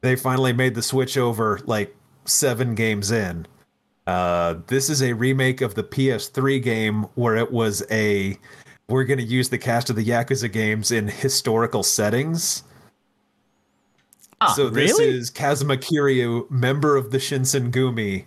They 0.00 0.16
finally 0.16 0.52
made 0.52 0.74
the 0.74 0.82
switch 0.82 1.16
over 1.18 1.60
like 1.66 1.94
seven 2.24 2.74
games 2.74 3.10
in. 3.10 3.46
Uh, 4.06 4.56
this 4.68 4.88
is 4.88 5.02
a 5.02 5.12
remake 5.12 5.60
of 5.60 5.74
the 5.74 5.84
PS3 5.84 6.62
game 6.62 7.02
where 7.14 7.36
it 7.36 7.52
was 7.52 7.84
a 7.90 8.38
we're 8.88 9.04
going 9.04 9.18
to 9.18 9.24
use 9.24 9.50
the 9.50 9.58
cast 9.58 9.90
of 9.90 9.96
the 9.96 10.04
Yakuza 10.04 10.50
games 10.50 10.90
in 10.90 11.08
historical 11.08 11.82
settings. 11.82 12.62
Ah, 14.40 14.52
so 14.54 14.70
this 14.70 14.98
really? 14.98 15.10
is 15.10 15.30
Kazuma 15.30 15.76
Kiryu, 15.76 16.50
member 16.50 16.96
of 16.96 17.10
the 17.10 17.18
Shinsengumi. 17.18 18.24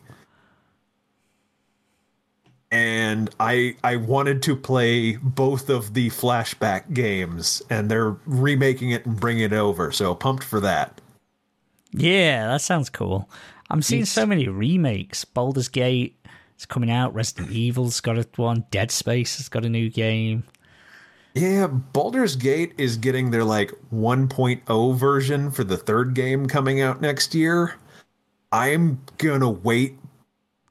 And 2.69 3.29
I 3.39 3.75
I 3.83 3.95
wanted 3.95 4.41
to 4.43 4.55
play 4.55 5.17
both 5.17 5.69
of 5.69 5.93
the 5.93 6.09
flashback 6.09 6.93
games, 6.93 7.61
and 7.69 7.91
they're 7.91 8.15
remaking 8.25 8.91
it 8.91 9.05
and 9.05 9.19
bringing 9.19 9.43
it 9.43 9.53
over. 9.53 9.91
So 9.91 10.15
pumped 10.15 10.43
for 10.43 10.59
that. 10.61 11.00
Yeah, 11.93 12.47
that 12.47 12.61
sounds 12.61 12.89
cool. 12.89 13.29
I'm 13.69 13.81
seeing 13.81 14.05
so 14.05 14.25
many 14.25 14.47
remakes. 14.47 15.25
Baldur's 15.25 15.69
Gate 15.69 16.17
is 16.57 16.65
coming 16.65 16.91
out. 16.91 17.13
Resident 17.13 17.51
Evil's 17.51 18.01
got 18.01 18.17
a 18.17 18.27
one. 18.35 18.65
Dead 18.71 18.91
Space 18.91 19.37
has 19.37 19.49
got 19.49 19.65
a 19.65 19.69
new 19.69 19.89
game. 19.89 20.43
Yeah, 21.33 21.67
Baldur's 21.67 22.35
Gate 22.35 22.73
is 22.77 22.97
getting 22.97 23.31
their 23.31 23.45
like 23.45 23.71
1.0 23.93 24.95
version 24.95 25.51
for 25.51 25.63
the 25.63 25.77
third 25.77 26.13
game 26.13 26.47
coming 26.47 26.81
out 26.81 26.99
next 26.99 27.33
year. 27.33 27.75
I'm 28.51 29.01
gonna 29.17 29.49
wait 29.49 29.97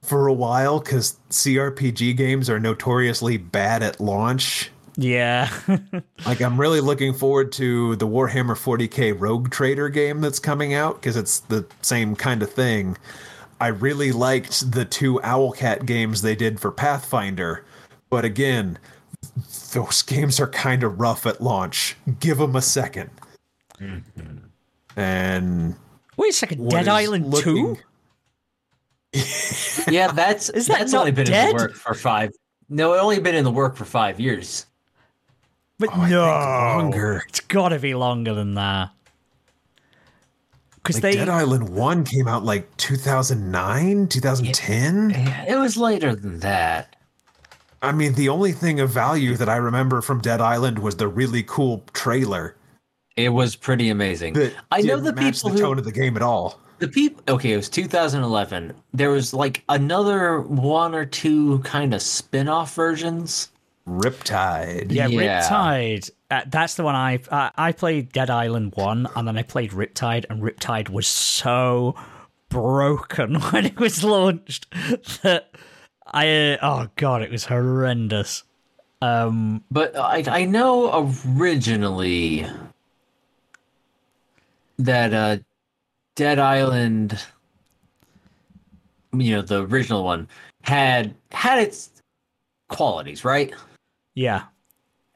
for 0.03 0.27
a 0.27 0.33
while 0.33 0.79
because 0.79 1.17
CRPG 1.29 2.15
games 2.15 2.49
are 2.49 2.59
notoriously 2.59 3.37
bad 3.37 3.81
at 3.81 3.99
launch. 3.99 4.69
Yeah, 4.97 5.49
Like, 6.25 6.41
I'm 6.41 6.59
really 6.59 6.81
looking 6.81 7.13
forward 7.13 7.51
to 7.53 7.95
the 7.95 8.07
Warhammer 8.07 8.55
40k 8.55 9.19
Rogue 9.19 9.49
Trader 9.49 9.89
game 9.89 10.21
that's 10.21 10.39
coming 10.39 10.73
out 10.73 10.95
because 10.95 11.15
it's 11.15 11.39
the 11.41 11.65
same 11.81 12.15
kind 12.15 12.43
of 12.43 12.51
thing. 12.51 12.97
I 13.59 13.67
really 13.67 14.11
liked 14.11 14.71
the 14.71 14.85
two 14.85 15.19
Owlcat 15.23 15.85
games 15.85 16.21
they 16.21 16.35
did 16.35 16.59
for 16.59 16.71
Pathfinder, 16.71 17.63
but 18.09 18.25
again, 18.25 18.77
those 19.73 20.01
games 20.03 20.39
are 20.39 20.47
kind 20.47 20.83
of 20.83 20.99
rough 20.99 21.25
at 21.25 21.41
launch. 21.41 21.95
Give 22.19 22.37
them 22.37 22.55
a 22.55 22.59
2nd 22.59 23.09
mm-hmm. 23.79 24.37
And 24.99 25.75
wait 26.17 26.31
a 26.31 26.33
second. 26.33 26.69
Dead 26.69 26.81
is 26.81 26.87
Island 26.87 27.25
looking- 27.27 27.75
Two. 27.75 27.81
Yeah, 29.89 30.11
that's 30.11 30.49
Is 30.49 30.67
that 30.67 30.79
that's 30.79 30.93
only 30.93 31.11
been 31.11 31.31
in 31.31 31.47
the 31.49 31.53
work 31.53 31.75
for 31.75 31.93
five. 31.93 32.31
No, 32.69 32.93
it 32.93 32.99
only 32.99 33.19
been 33.19 33.35
in 33.35 33.43
the 33.43 33.51
work 33.51 33.75
for 33.75 33.83
five 33.83 34.19
years. 34.19 34.65
But 35.81 35.89
Oh, 35.93 36.05
no, 36.05 36.21
longer. 36.25 37.23
it's 37.27 37.39
got 37.41 37.69
to 37.69 37.79
be 37.79 37.93
longer 37.95 38.33
than 38.33 38.53
that. 38.53 38.91
Because 40.75 40.95
Like 40.95 41.01
they 41.03 41.15
Dead 41.15 41.29
Island 41.29 41.69
1 41.69 42.03
came 42.05 42.27
out 42.27 42.43
like 42.43 42.75
2009, 42.77 44.07
2010. 44.07 45.09
Yeah, 45.11 45.45
it 45.47 45.57
was 45.57 45.77
later 45.77 46.15
than 46.15 46.39
that. 46.39 46.95
I 47.83 47.91
mean, 47.91 48.13
the 48.13 48.29
only 48.29 48.51
thing 48.51 48.79
of 48.79 48.89
value 48.91 49.35
that 49.37 49.49
I 49.49 49.55
remember 49.57 50.01
from 50.01 50.21
Dead 50.21 50.39
Island 50.41 50.79
was 50.79 50.95
the 50.97 51.07
really 51.07 51.43
cool 51.43 51.83
trailer. 51.93 52.55
It 53.15 53.29
was 53.29 53.55
pretty 53.55 53.89
amazing. 53.89 54.33
that 54.33 54.53
I 54.71 54.81
know 54.81 54.97
the 54.99 55.13
people 55.13 55.49
the 55.49 55.55
who 55.57 55.61
tone 55.61 55.77
of 55.79 55.85
the 55.85 55.91
game 55.91 56.15
at 56.15 56.21
all. 56.23 56.59
the 56.79 56.87
people. 56.87 57.21
Okay, 57.27 57.53
it 57.53 57.57
was 57.57 57.69
2011. 57.69 58.73
There 58.93 59.09
was 59.09 59.33
like 59.33 59.63
another 59.69 60.41
one 60.41 60.95
or 60.95 61.05
two 61.05 61.59
kind 61.59 61.93
of 61.93 62.01
spin-off 62.01 62.73
versions. 62.73 63.49
Riptide. 63.87 64.91
yeah, 64.91 65.07
Yeah. 65.07 65.41
Riptide. 65.41 66.11
Uh, 66.29 66.41
that's 66.47 66.75
the 66.75 66.83
one 66.83 66.95
I 66.95 67.19
uh, 67.29 67.49
I 67.55 67.71
played 67.71 68.11
Dead 68.11 68.29
Island 68.29 68.73
one, 68.75 69.07
and 69.15 69.27
then 69.27 69.37
I 69.37 69.43
played 69.43 69.71
Riptide, 69.71 70.25
and 70.29 70.41
Riptide 70.41 70.89
was 70.89 71.07
so 71.07 71.95
broken 72.49 73.35
when 73.51 73.65
it 73.65 73.79
was 73.79 74.03
launched 74.03 74.67
that 75.23 75.51
I 76.05 76.53
uh, 76.53 76.57
oh 76.61 76.87
god, 76.95 77.21
it 77.21 77.31
was 77.31 77.45
horrendous. 77.45 78.43
Um, 79.01 79.63
But 79.71 79.97
I 79.97 80.23
I 80.27 80.45
know 80.45 81.11
originally 81.25 82.45
that 84.77 85.13
uh 85.13 85.37
Dead 86.15 86.39
Island 86.39 87.19
you 89.13 89.35
know, 89.35 89.41
the 89.41 89.65
original 89.65 90.03
one 90.03 90.27
had 90.63 91.13
had 91.31 91.59
its 91.59 91.89
qualities, 92.69 93.25
right? 93.25 93.53
Yeah, 94.15 94.43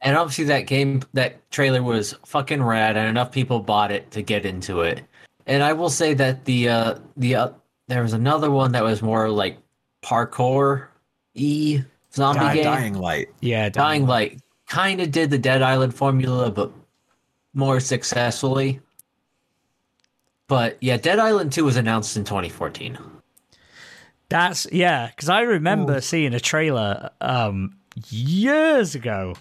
And 0.00 0.16
obviously 0.16 0.44
that 0.46 0.66
game 0.66 1.02
that 1.12 1.50
trailer 1.50 1.82
was 1.82 2.14
fucking 2.24 2.62
rad 2.62 2.96
and 2.96 3.08
enough 3.08 3.32
people 3.32 3.60
bought 3.60 3.90
it 3.92 4.10
to 4.12 4.22
get 4.22 4.46
into 4.46 4.80
it. 4.82 5.02
And 5.46 5.62
I 5.62 5.72
will 5.72 5.90
say 5.90 6.14
that 6.14 6.44
the 6.44 6.68
uh 6.68 6.94
the 7.16 7.34
uh, 7.36 7.48
there 7.88 8.02
was 8.02 8.12
another 8.12 8.50
one 8.50 8.72
that 8.72 8.82
was 8.82 9.00
more 9.02 9.28
like 9.30 9.58
parkour 10.02 10.88
e 11.34 11.82
zombie 12.12 12.40
Di- 12.40 12.54
game. 12.54 12.64
Dying 12.64 12.94
Light. 12.94 13.28
yeah, 13.40 13.68
Dying 13.68 14.06
Light 14.06 14.40
kind 14.68 15.00
of 15.00 15.10
did 15.12 15.30
the 15.30 15.38
Dead 15.38 15.62
Island 15.62 15.94
formula, 15.94 16.50
but 16.50 16.72
more 17.54 17.78
successfully. 17.80 18.80
But 20.48 20.76
yeah, 20.80 20.96
Dead 20.96 21.18
Island 21.18 21.52
2 21.52 21.64
was 21.64 21.76
announced 21.76 22.16
in 22.16 22.24
2014. 22.24 22.98
That's 24.28 24.66
yeah, 24.72 25.08
because 25.08 25.28
I 25.28 25.42
remember 25.42 26.00
seeing 26.00 26.34
a 26.34 26.40
trailer 26.40 27.10
um 27.20 27.76
years 28.10 28.94
ago, 28.94 29.34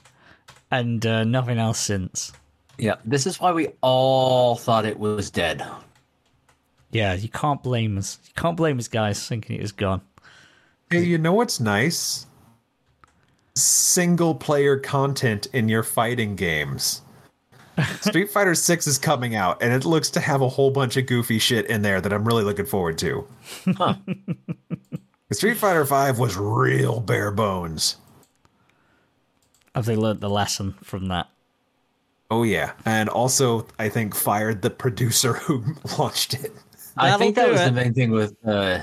and 0.72 1.06
uh, 1.06 1.24
nothing 1.24 1.58
else 1.58 1.80
since. 1.80 2.32
Yeah, 2.78 2.96
this 3.06 3.26
is 3.26 3.39
why 3.39 3.52
we 3.52 3.70
all 3.82 4.56
thought 4.56 4.86
it 4.86 5.00
was 5.00 5.32
dead. 5.32 5.65
Yeah, 6.91 7.13
you 7.13 7.30
can't 7.30 7.62
blame 7.62 7.98
us. 7.98 8.20
You 8.26 8.32
can't 8.36 8.58
blame 8.58 8.80
us, 8.80 8.88
guys, 8.88 9.28
thinking 9.28 9.58
it 9.58 9.62
was 9.62 9.72
gone. 9.72 10.02
Hey, 10.89 11.04
you 11.04 11.18
know 11.18 11.34
what's 11.34 11.60
nice? 11.60 12.26
Single 13.56 14.36
player 14.36 14.78
content 14.78 15.48
in 15.54 15.70
your 15.70 15.84
fighting 15.84 16.36
games. 16.36 17.02
Street 18.02 18.30
Fighter 18.32 18.56
6 18.56 18.88
is 18.88 18.98
coming 18.98 19.36
out, 19.36 19.62
and 19.62 19.74
it 19.74 19.86
looks 19.86 20.10
to 20.12 20.20
have 20.20 20.41
a 20.41 20.48
whole 20.48 20.72
bunch 20.72 20.96
of 20.96 21.06
goofy 21.06 21.39
shit 21.39 21.65
in 21.68 21.82
there 21.82 22.00
that 22.00 22.13
I'm 22.13 22.26
really 22.26 22.44
looking 22.44 22.65
forward 22.65 22.98
to. 23.00 23.28
Huh. 23.76 23.96
Street 25.32 25.58
Fighter 25.58 25.86
5 25.86 26.20
was 26.20 26.38
real 26.38 27.00
bare 27.02 27.32
bones. 27.32 27.98
Have 29.75 29.85
they 29.85 29.95
learned 29.95 30.21
the 30.21 30.29
lesson 30.29 30.73
from 30.83 31.09
that? 31.09 31.27
Oh, 32.31 32.43
yeah. 32.43 32.71
And 32.85 33.07
also, 33.09 33.67
I 33.77 33.89
think, 33.89 34.15
fired 34.15 34.61
the 34.61 34.69
producer 34.71 35.33
who 35.33 35.63
launched 35.99 36.33
it. 36.33 36.51
I 36.97 37.05
That'll 37.07 37.19
think 37.19 37.35
that 37.35 37.51
was 37.51 37.61
it. 37.61 37.65
the 37.65 37.71
main 37.73 37.93
thing 37.93 38.11
with 38.11 38.35
uh, 38.47 38.79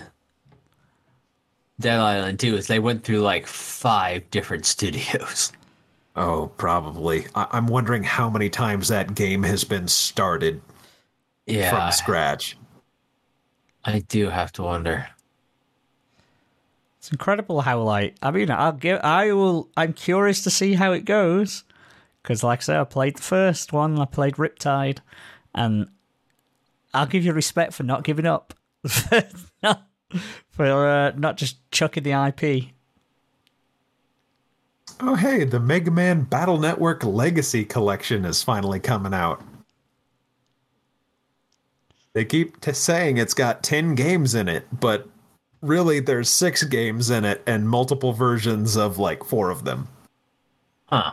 Dead 1.81 1.99
Island 1.99 2.39
2 2.39 2.57
is 2.57 2.67
they 2.67 2.79
went 2.79 3.05
through 3.05 3.21
like 3.21 3.47
five 3.47 4.29
different 4.31 4.67
studios. 4.75 5.51
Oh, 6.15 6.49
probably. 6.59 7.27
I- 7.35 7.49
I'm 7.53 7.67
wondering 7.67 8.03
how 8.05 8.29
many 8.29 8.51
times 8.51 8.89
that 8.89 9.15
game 9.15 9.43
has 9.45 9.65
been 9.65 9.89
started 9.89 10.61
Yeah, 11.47 11.71
from 11.71 11.91
scratch. 11.93 12.57
I 13.85 14.01
do 14.01 14.29
have 14.29 14.53
to 14.53 14.63
wonder. 14.63 15.07
It's 17.03 17.11
incredible 17.11 17.63
how 17.63 17.83
like 17.83 18.15
I 18.23 18.31
mean 18.31 18.49
I'll 18.49 18.71
give 18.71 19.01
I 19.03 19.33
will 19.33 19.69
I'm 19.77 19.93
curious 19.93 20.45
to 20.45 20.51
see 20.51 20.75
how 20.75 20.93
it 20.93 21.05
goes 21.05 21.65
because 22.23 22.45
like 22.45 22.61
I 22.61 22.63
said 22.63 22.77
I 22.79 22.85
played 22.85 23.17
the 23.17 23.23
first 23.23 23.73
one 23.73 23.99
I 23.99 24.05
played 24.05 24.37
Riptide 24.37 24.99
and 25.53 25.89
I'll 26.95 27.07
give 27.07 27.25
you 27.25 27.33
respect 27.33 27.73
for 27.73 27.83
not 27.83 28.05
giving 28.05 28.25
up 28.25 28.55
for 30.51 30.87
uh, 30.89 31.11
not 31.17 31.39
just 31.39 31.59
chucking 31.73 32.05
the 32.05 32.13
IP. 32.13 32.67
Oh, 35.01 35.17
hey, 35.17 35.43
the 35.43 35.59
Mega 35.59 35.91
Man 35.91 36.23
Battle 36.23 36.59
Network 36.59 37.03
Legacy 37.03 37.65
Collection 37.65 38.25
is 38.25 38.45
finally 38.45 38.79
coming 38.79 39.13
out. 39.13 39.43
They 42.13 42.25
keep 42.25 42.61
t- 42.61 42.73
saying 42.73 43.17
it's 43.17 43.35
got 43.35 43.65
10 43.65 43.97
games 43.97 44.37
in 44.37 44.49
it, 44.49 44.69
but 44.79 45.09
really 45.63 46.01
there's 46.01 46.29
six 46.29 46.63
games 46.65 47.09
in 47.09 47.25
it 47.25 47.43
and 47.47 47.69
multiple 47.69 48.13
versions 48.13 48.77
of 48.77 48.99
like 48.99 49.25
four 49.25 49.51
of 49.51 49.65
them. 49.65 49.89
Huh. 50.87 51.13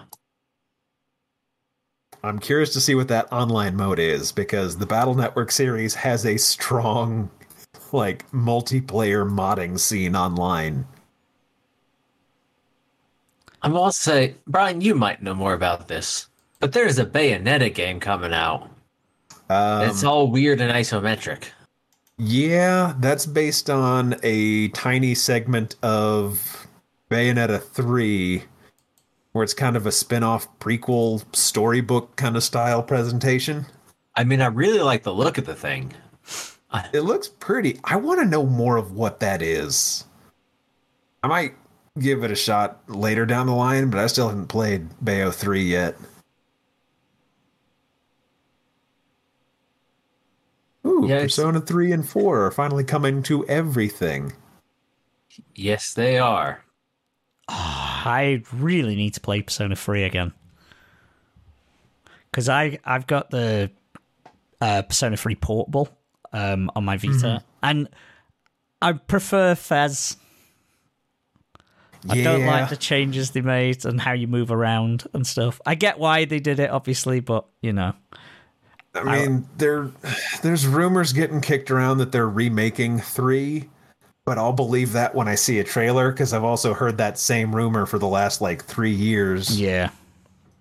I'm 2.21 2.39
curious 2.39 2.73
to 2.73 2.81
see 2.81 2.95
what 2.95 3.07
that 3.07 3.31
online 3.31 3.77
mode 3.77 3.99
is 3.99 4.33
because 4.33 4.77
the 4.77 4.85
Battle 4.85 5.15
Network 5.15 5.51
series 5.51 5.95
has 5.95 6.25
a 6.25 6.35
strong, 6.35 7.31
like, 7.93 8.29
multiplayer 8.31 9.25
modding 9.29 9.79
scene 9.79 10.17
online. 10.17 10.85
I'm 13.61 13.77
also 13.77 14.33
Brian, 14.47 14.81
you 14.81 14.95
might 14.95 15.23
know 15.23 15.33
more 15.33 15.53
about 15.53 15.87
this, 15.87 16.27
but 16.59 16.73
there's 16.73 16.99
a 16.99 17.05
Bayonetta 17.05 17.73
game 17.73 17.99
coming 18.01 18.33
out. 18.33 18.69
Um, 19.49 19.89
it's 19.89 20.03
all 20.03 20.27
weird 20.27 20.59
and 20.61 20.71
isometric. 20.71 21.45
Yeah, 22.19 22.95
that's 22.99 23.25
based 23.25 23.69
on 23.69 24.17
a 24.23 24.67
tiny 24.69 25.15
segment 25.15 25.77
of 25.81 26.67
Bayonetta 27.09 27.63
3 27.63 28.43
where 29.31 29.43
it's 29.43 29.53
kind 29.53 29.77
of 29.77 29.85
a 29.85 29.91
spin-off 29.91 30.47
prequel 30.59 31.23
storybook 31.33 32.17
kind 32.17 32.35
of 32.35 32.43
style 32.43 32.83
presentation. 32.83 33.65
I 34.15 34.25
mean, 34.25 34.41
I 34.41 34.47
really 34.47 34.81
like 34.81 35.03
the 35.03 35.13
look 35.13 35.37
of 35.37 35.45
the 35.45 35.55
thing. 35.55 35.93
It 36.93 37.01
looks 37.01 37.27
pretty. 37.27 37.79
I 37.83 37.95
want 37.95 38.19
to 38.19 38.27
know 38.27 38.45
more 38.45 38.77
of 38.77 38.91
what 38.91 39.21
that 39.21 39.41
is. 39.41 40.03
I 41.23 41.27
might 41.27 41.55
give 41.97 42.23
it 42.23 42.29
a 42.29 42.35
shot 42.35 42.81
later 42.87 43.25
down 43.25 43.47
the 43.47 43.55
line, 43.55 43.89
but 43.89 43.99
I 43.99 44.05
still 44.05 44.29
haven't 44.29 44.49
played 44.49 44.87
Bayo 45.03 45.31
3 45.31 45.63
yet. 45.63 45.95
Ooh, 50.99 51.07
Yeah, 51.07 51.21
Persona 51.21 51.61
3 51.61 51.91
and 51.91 52.07
4 52.07 52.45
are 52.45 52.51
finally 52.51 52.83
coming 52.83 53.23
to 53.23 53.45
everything. 53.47 54.33
Yes, 55.55 55.93
they 55.93 56.17
are. 56.17 56.63
I 57.47 58.43
really 58.53 58.95
need 58.95 59.13
to 59.15 59.21
play 59.21 59.41
Persona 59.41 59.75
3 59.75 60.03
again. 60.03 60.33
Because 62.29 62.47
I've 62.49 63.07
got 63.07 63.31
the 63.31 63.71
uh, 64.61 64.83
Persona 64.83 65.17
3 65.17 65.35
Portable 65.35 65.89
um, 66.31 66.69
on 66.75 66.85
my 66.85 66.97
Vita. 66.97 67.43
And 67.63 67.89
I 68.81 68.93
prefer 68.93 69.55
FES. 69.55 70.17
I 72.07 72.21
don't 72.23 72.45
like 72.45 72.69
the 72.69 72.77
changes 72.77 73.31
they 73.31 73.41
made 73.41 73.83
and 73.83 73.99
how 73.99 74.13
you 74.13 74.27
move 74.27 74.51
around 74.51 75.03
and 75.13 75.27
stuff. 75.27 75.59
I 75.65 75.75
get 75.75 75.99
why 75.99 76.23
they 76.25 76.39
did 76.39 76.59
it, 76.59 76.69
obviously, 76.69 77.19
but, 77.19 77.45
you 77.61 77.73
know. 77.73 77.93
I 78.95 79.03
mean, 79.03 79.47
there, 79.57 79.91
there's 80.41 80.65
rumors 80.65 81.13
getting 81.13 81.41
kicked 81.41 81.69
around 81.69 81.99
that 81.99 82.11
they're 82.11 82.29
remaking 82.29 82.99
three, 82.99 83.69
but 84.25 84.37
I'll 84.37 84.53
believe 84.53 84.93
that 84.93 85.13
when 85.13 85.27
I 85.27 85.35
see 85.35 85.59
a 85.59 85.63
trailer 85.63 86.11
because 86.11 86.33
I've 86.33 86.43
also 86.43 86.73
heard 86.73 86.97
that 86.97 87.19
same 87.19 87.55
rumor 87.55 87.85
for 87.85 87.99
the 87.99 88.07
last 88.07 88.41
like 88.41 88.65
three 88.65 88.91
years. 88.91 89.59
Yeah. 89.59 89.91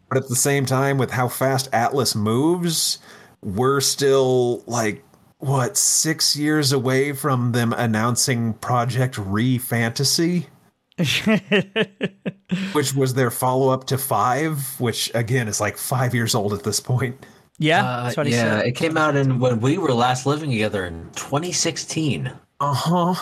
But 0.09 0.19
at 0.19 0.29
the 0.29 0.37
same 0.37 0.67
time, 0.67 0.99
with 0.99 1.11
how 1.11 1.29
fast 1.29 1.71
Atlus 1.73 2.14
moves, 2.17 2.99
we're 3.43 3.81
still 3.81 4.62
like 4.67 5.05
what 5.38 5.77
six 5.77 6.35
years 6.35 6.73
away 6.73 7.12
from 7.12 7.53
them 7.53 7.73
announcing 7.73 8.55
Project 8.55 9.19
Re 9.19 9.59
Fantasy, 9.59 10.47
which 12.73 12.95
was 12.95 13.14
their 13.14 13.31
follow 13.31 13.69
up 13.69 13.85
to 13.85 13.99
five, 13.99 14.81
which 14.81 15.11
again 15.14 15.47
is 15.47 15.61
like 15.61 15.77
five 15.77 16.14
years 16.14 16.35
old 16.35 16.53
at 16.53 16.64
this 16.64 16.81
point. 16.81 17.25
Yeah, 17.59 17.85
Uh, 17.85 18.03
that's 18.05 18.16
what 18.16 18.27
he 18.27 18.33
yeah, 18.33 18.59
said. 18.59 18.66
it 18.66 18.73
came 18.77 18.97
out 18.97 19.16
in 19.16 19.40
when 19.40 19.61
we 19.61 19.79
were 19.79 19.92
last 19.92 20.27
living 20.27 20.51
together 20.51 20.85
in 20.87 21.11
2016. 21.16 22.33
Uh 22.61 22.73
huh. 22.75 23.14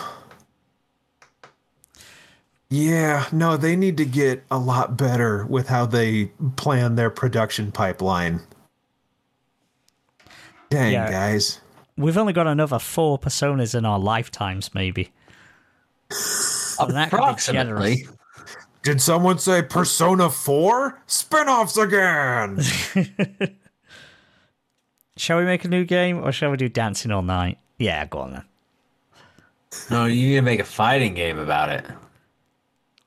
Yeah, 2.69 3.27
no, 3.33 3.57
they 3.57 3.77
need 3.77 3.97
to 3.99 4.05
get 4.05 4.45
a 4.51 4.59
lot 4.59 4.97
better 4.97 5.47
with 5.47 5.69
how 5.69 5.87
they 5.87 6.27
plan 6.57 6.97
their 6.97 7.11
production 7.11 7.71
pipeline. 7.73 8.41
Dang, 10.71 10.93
Yeah. 10.93 11.11
guys. 11.11 11.61
We've 11.97 12.19
only 12.19 12.33
got 12.35 12.47
another 12.47 12.79
four 12.79 13.19
personas 13.19 13.75
in 13.75 13.85
our 13.87 13.99
lifetimes, 13.99 14.75
maybe. 14.75 15.13
that 16.11 17.07
Approximately. 17.07 18.07
Did 18.83 19.01
someone 19.01 19.39
say 19.39 19.63
Persona 19.63 20.29
4? 20.29 21.01
Spin-offs 21.07 21.77
again! 21.79 22.61
Shall 25.17 25.39
we 25.39 25.45
make 25.45 25.65
a 25.65 25.69
new 25.69 25.85
game 25.85 26.23
or 26.23 26.31
shall 26.33 26.51
we 26.51 26.57
do 26.57 26.69
Dancing 26.69 27.11
All 27.11 27.23
Night? 27.23 27.59
Yeah, 27.79 28.05
go 28.07 28.19
on 28.21 28.33
then. 28.33 28.45
No, 29.91 30.05
you 30.07 30.29
need 30.29 30.35
to 30.37 30.43
make 30.43 30.61
a 30.61 30.65
fighting 30.65 31.15
game 31.15 31.39
about 31.39 31.71
it. 31.71 31.85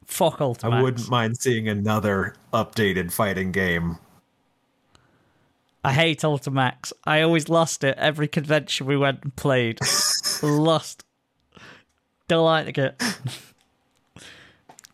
Fuck 0.05 0.39
Ultimax. 0.39 0.73
I 0.73 0.81
wouldn't 0.81 1.09
mind 1.09 1.37
seeing 1.37 1.67
another 1.67 2.35
updated 2.51 3.11
fighting 3.11 3.51
game. 3.51 3.97
I 5.83 5.93
hate 5.93 6.19
Ultimax. 6.21 6.91
I 7.05 7.21
always 7.21 7.47
lost 7.47 7.83
it 7.83 7.97
every 7.97 8.27
convention 8.27 8.85
we 8.87 8.97
went 8.97 9.23
and 9.23 9.35
played. 9.35 9.79
lost. 10.43 11.05
Don't 12.27 12.45
like 12.45 12.77
it. 12.77 13.01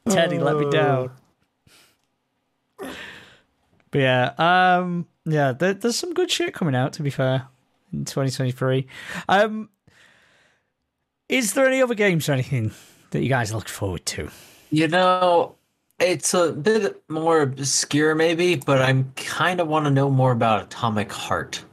Teddy 0.10 0.38
let 0.38 0.58
me 0.58 0.70
down. 0.70 1.12
But 2.78 2.96
yeah, 3.94 4.34
um, 4.38 5.08
yeah, 5.26 5.52
there, 5.52 5.74
there's 5.74 5.98
some 5.98 6.14
good 6.14 6.32
shit 6.32 6.54
coming 6.54 6.76
out. 6.76 6.94
To 6.94 7.04
be 7.04 7.10
fair, 7.10 7.48
in 7.92 8.06
2023. 8.06 8.88
Um, 9.30 9.70
is 11.30 11.54
there 11.54 11.66
any 11.66 11.82
other 11.82 11.96
games 11.96 12.30
or 12.30 12.34
anything 12.34 12.72
that 13.12 13.24
you 13.24 13.30
guys 13.30 13.54
look 13.54 13.68
forward 13.68 14.06
to? 14.08 14.30
You 14.70 14.88
know, 14.88 15.56
it's 16.00 16.34
a 16.34 16.52
bit 16.52 17.02
more 17.10 17.42
obscure, 17.42 18.16
maybe, 18.16 18.56
but 18.56 18.82
I'm 18.82 19.12
kind 19.16 19.60
of 19.60 19.68
want 19.68 19.86
to 19.86 19.92
know 19.92 20.10
more 20.10 20.32
about 20.32 20.64
Atomic 20.64 21.12
Heart, 21.12 21.64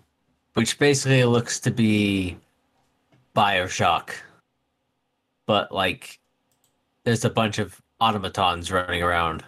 which 0.54 0.78
basically 0.78 1.24
looks 1.24 1.60
to 1.60 1.70
be 1.70 2.38
Bioshock, 3.34 4.10
but 5.46 5.72
like 5.72 6.18
there's 7.04 7.24
a 7.24 7.30
bunch 7.30 7.58
of 7.58 7.80
automatons 8.00 8.70
running 8.70 9.02
around. 9.02 9.44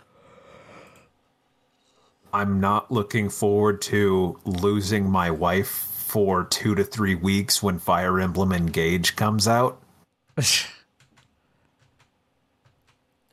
I'm 2.35 2.59
not 2.61 2.91
looking 2.91 3.29
forward 3.29 3.81
to 3.83 4.39
losing 4.45 5.09
my 5.09 5.31
wife 5.31 5.69
for 5.69 6.45
two 6.45 6.75
to 6.75 6.83
three 6.85 7.15
weeks 7.15 7.63
when 7.63 7.79
Fire 7.79 8.19
Emblem 8.21 8.53
Engage 8.53 9.15
comes 9.17 9.47
out. 9.49 9.81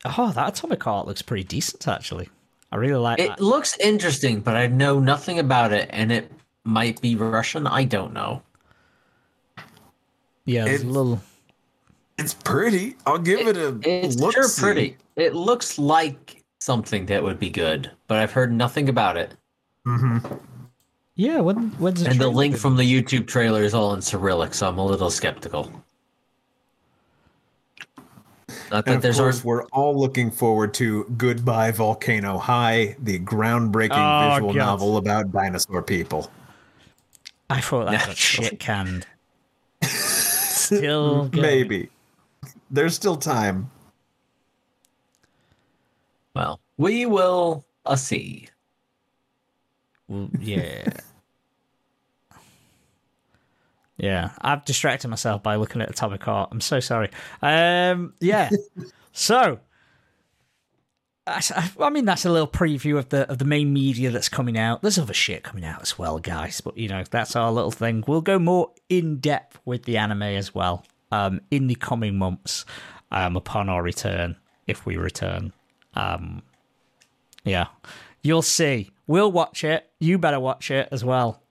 Oh, 0.04 0.32
that 0.32 0.48
Atomic 0.58 0.82
Heart 0.82 1.06
looks 1.06 1.22
pretty 1.22 1.44
decent, 1.44 1.86
actually. 1.86 2.28
I 2.72 2.76
really 2.76 2.96
like 2.98 3.20
It 3.20 3.28
that. 3.28 3.40
looks 3.40 3.76
interesting, 3.78 4.40
but 4.40 4.56
I 4.56 4.66
know 4.66 4.98
nothing 4.98 5.38
about 5.38 5.72
it, 5.72 5.88
and 5.92 6.10
it 6.10 6.28
might 6.64 7.00
be 7.00 7.14
Russian. 7.14 7.68
I 7.68 7.84
don't 7.84 8.12
know. 8.12 8.42
Yeah, 10.44 10.64
there's 10.64 10.82
a 10.82 10.86
little. 10.88 11.20
It's 12.18 12.34
pretty. 12.34 12.96
I'll 13.06 13.18
give 13.18 13.46
it, 13.46 13.56
a 13.56 13.78
It's 13.88 14.16
look. 14.16 14.32
sure 14.34 14.48
pretty. 14.48 14.96
It 15.14 15.34
looks 15.36 15.78
like 15.78 16.41
something 16.62 17.06
that 17.06 17.22
would 17.22 17.38
be 17.38 17.50
good, 17.50 17.90
but 18.06 18.18
I've 18.18 18.32
heard 18.32 18.52
nothing 18.52 18.88
about 18.88 19.16
it. 19.16 19.34
Mm-hmm. 19.86 20.34
Yeah, 21.16 21.40
when 21.40 21.70
when's 21.78 22.02
the 22.02 22.10
And 22.10 22.20
the 22.20 22.28
link 22.28 22.56
from 22.56 22.76
the 22.76 22.84
YouTube 22.84 23.26
trailer 23.26 23.62
is 23.62 23.74
all 23.74 23.92
in 23.94 24.00
Cyrillic, 24.00 24.54
so 24.54 24.68
I'm 24.68 24.78
a 24.78 24.84
little 24.86 25.10
skeptical. 25.10 25.70
Not 28.70 28.86
And 28.86 28.94
that 28.94 28.96
of 28.96 29.02
there's 29.02 29.18
course, 29.18 29.44
already 29.44 29.48
we're 29.48 29.64
all 29.68 29.98
looking 29.98 30.30
forward 30.30 30.72
to 30.74 31.04
Goodbye 31.16 31.72
Volcano 31.72 32.38
High, 32.38 32.96
the 33.02 33.18
groundbreaking 33.18 33.90
Oh, 33.92 34.30
visual 34.34 34.54
God. 34.54 34.58
novel 34.58 34.96
about 34.96 35.30
dinosaur 35.32 35.82
people. 35.82 36.30
I 37.50 37.60
thought 37.60 37.86
that 37.86 37.98
got 37.98 38.08
Naturally. 38.08 38.48
shit 38.48 38.60
canned. 38.60 39.06
Still 39.82 41.26
going. 41.28 41.42
Maybe. 41.42 41.90
There's 42.70 42.94
still 42.94 43.16
time. 43.16 43.70
Well, 46.34 46.60
we 46.76 47.06
will 47.06 47.64
uh, 47.84 47.96
see. 47.96 48.48
Well, 50.08 50.30
yeah. 50.38 50.90
yeah, 53.96 54.30
I've 54.40 54.64
distracted 54.64 55.08
myself 55.08 55.42
by 55.42 55.56
looking 55.56 55.82
at 55.82 55.90
Atomic 55.90 56.22
Heart. 56.22 56.50
I'm 56.52 56.60
so 56.60 56.80
sorry. 56.80 57.10
Um, 57.40 58.14
yeah. 58.20 58.50
so, 59.12 59.60
I 61.26 61.70
I 61.78 61.90
mean, 61.90 62.04
that's 62.04 62.24
a 62.24 62.30
little 62.30 62.48
preview 62.48 62.98
of 62.98 63.10
the 63.10 63.30
of 63.30 63.38
the 63.38 63.44
main 63.44 63.72
media 63.72 64.10
that's 64.10 64.28
coming 64.28 64.58
out. 64.58 64.82
There's 64.82 64.98
other 64.98 65.14
shit 65.14 65.44
coming 65.44 65.64
out 65.64 65.82
as 65.82 65.98
well, 65.98 66.18
guys. 66.18 66.60
But 66.60 66.76
you 66.76 66.88
know, 66.88 67.04
that's 67.10 67.36
our 67.36 67.52
little 67.52 67.70
thing. 67.70 68.04
We'll 68.06 68.22
go 68.22 68.38
more 68.38 68.72
in 68.88 69.18
depth 69.18 69.60
with 69.64 69.84
the 69.84 69.98
anime 69.98 70.22
as 70.22 70.54
well 70.54 70.84
um, 71.12 71.40
in 71.50 71.68
the 71.68 71.76
coming 71.76 72.18
months 72.18 72.64
um, 73.12 73.36
upon 73.36 73.68
our 73.68 73.82
return, 73.82 74.36
if 74.66 74.84
we 74.84 74.96
return. 74.96 75.52
Um, 75.94 76.42
yeah, 77.44 77.66
you'll 78.22 78.42
see. 78.42 78.90
We'll 79.06 79.32
watch 79.32 79.64
it. 79.64 79.90
You 79.98 80.18
better 80.18 80.40
watch 80.40 80.70
it 80.70 80.88
as 80.92 81.04
well. 81.04 81.42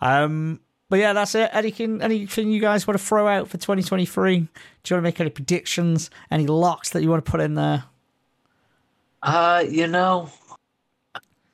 Um, 0.00 0.60
but 0.88 0.98
yeah, 0.98 1.12
that's 1.12 1.34
it. 1.34 1.50
Anything, 1.52 2.02
anything 2.02 2.50
you 2.50 2.60
guys 2.60 2.86
want 2.86 2.98
to 2.98 3.04
throw 3.04 3.26
out 3.26 3.48
for 3.48 3.56
2023? 3.58 4.38
Do 4.38 4.40
you 4.40 4.46
want 4.46 4.48
to 4.84 5.00
make 5.00 5.20
any 5.20 5.30
predictions? 5.30 6.10
Any 6.30 6.46
locks 6.46 6.90
that 6.90 7.02
you 7.02 7.10
want 7.10 7.24
to 7.24 7.30
put 7.30 7.40
in 7.40 7.54
there? 7.54 7.84
Uh, 9.22 9.64
you 9.68 9.86
know, 9.86 10.30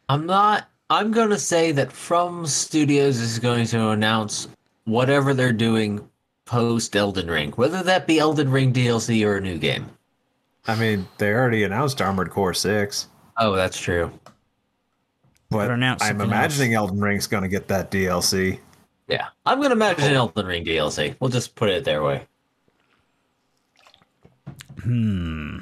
I'm 0.09 0.26
not. 0.26 0.68
I'm 0.90 1.12
to 1.12 1.38
say 1.38 1.72
that 1.72 1.90
From 1.90 2.47
Studios 2.47 3.18
is 3.18 3.38
going 3.38 3.64
to 3.68 3.88
announce 3.90 4.49
whatever 4.84 5.32
they're 5.32 5.53
doing 5.53 6.07
post 6.45 6.95
Elden 6.95 7.30
Ring, 7.30 7.53
whether 7.53 7.82
that 7.82 8.07
be 8.07 8.18
Elden 8.18 8.51
Ring 8.51 8.74
DLC 8.74 9.26
or 9.26 9.36
a 9.36 9.40
new 9.40 9.57
game. 9.57 9.88
I 10.67 10.77
mean, 10.77 11.09
they 11.19 11.33
already 11.33 11.65
announced 11.65 12.01
Armored 12.01 12.31
Core 12.31 12.55
6, 12.55 13.09
Oh, 13.39 13.57
that's 13.57 13.79
true. 13.79 14.13
but 15.51 15.71
I'm 15.71 15.99
something 15.99 16.21
imagining 16.27 16.75
Elden 16.75 17.01
Ring's 17.01 17.27
going 17.27 17.43
to 17.43 17.49
get 17.49 17.69
that 17.69 17.91
DLC. 17.91 18.59
Yeah, 19.09 19.29
I'm 19.45 19.59
going 19.59 19.71
to 19.71 19.75
imagine 19.77 20.13
Elden 20.13 20.47
Ring 20.47 20.65
DLC. 20.65 21.17
We'll 21.21 21.31
just 21.31 21.55
put 21.57 21.69
it 21.69 21.85
their 21.85 22.03
way. 22.03 22.27
Hmm. 24.83 25.59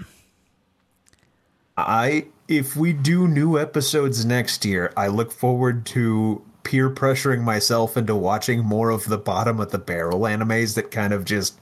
I 1.76 2.26
if 2.48 2.76
we 2.76 2.92
do 2.92 3.26
new 3.28 3.58
episodes 3.58 4.24
next 4.24 4.64
year, 4.64 4.92
I 4.96 5.06
look 5.08 5.32
forward 5.32 5.86
to 5.86 6.44
peer 6.62 6.90
pressuring 6.90 7.42
myself 7.42 7.96
into 7.96 8.14
watching 8.14 8.64
more 8.64 8.90
of 8.90 9.06
the 9.06 9.18
bottom 9.18 9.60
of 9.60 9.70
the 9.70 9.78
barrel 9.78 10.20
animes 10.20 10.74
that 10.74 10.90
kind 10.90 11.12
of 11.12 11.24
just 11.24 11.58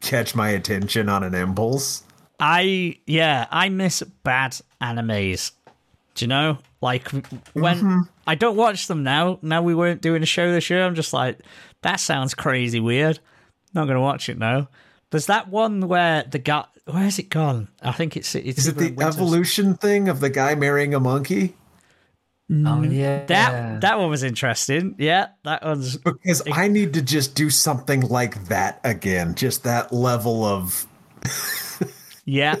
catch 0.00 0.34
my 0.34 0.50
attention 0.50 1.08
on 1.08 1.22
an 1.24 1.34
impulse. 1.34 2.02
I 2.40 2.98
yeah, 3.06 3.46
I 3.50 3.68
miss 3.68 4.02
bad 4.22 4.58
animes. 4.80 5.52
Do 6.14 6.24
you 6.24 6.28
know? 6.28 6.58
Like 6.80 7.10
when 7.10 7.76
mm-hmm. 7.76 8.00
I 8.26 8.34
don't 8.34 8.56
watch 8.56 8.86
them 8.86 9.02
now. 9.02 9.38
Now 9.42 9.62
we 9.62 9.74
weren't 9.74 10.02
doing 10.02 10.22
a 10.22 10.26
show 10.26 10.52
this 10.52 10.70
year. 10.70 10.84
I'm 10.84 10.94
just 10.94 11.12
like, 11.12 11.40
that 11.82 12.00
sounds 12.00 12.34
crazy 12.34 12.80
weird. 12.80 13.18
Not 13.74 13.86
gonna 13.86 14.00
watch 14.00 14.28
it 14.28 14.38
now. 14.38 14.68
There's 15.10 15.26
that 15.26 15.48
one 15.48 15.88
where 15.88 16.24
the 16.24 16.38
guy. 16.38 16.64
Where's 16.86 17.18
it 17.18 17.30
gone? 17.30 17.68
I 17.82 17.92
think 17.92 18.16
it's. 18.16 18.34
it's 18.34 18.58
Is 18.60 18.68
it 18.68 18.76
the 18.76 18.88
in 18.88 19.02
evolution 19.02 19.74
thing 19.74 20.08
of 20.08 20.20
the 20.20 20.30
guy 20.30 20.54
marrying 20.54 20.94
a 20.94 21.00
monkey? 21.00 21.54
Mm, 22.50 22.66
oh 22.66 22.90
yeah. 22.90 23.24
That 23.26 23.80
that 23.82 23.98
one 23.98 24.08
was 24.08 24.22
interesting. 24.22 24.94
Yeah, 24.98 25.28
that 25.44 25.64
one's. 25.64 25.96
Because 25.98 26.42
I 26.50 26.68
need 26.68 26.94
to 26.94 27.02
just 27.02 27.34
do 27.34 27.50
something 27.50 28.02
like 28.02 28.46
that 28.46 28.80
again. 28.84 29.34
Just 29.34 29.64
that 29.64 29.92
level 29.92 30.44
of 30.44 30.86
Yeah. 32.28 32.56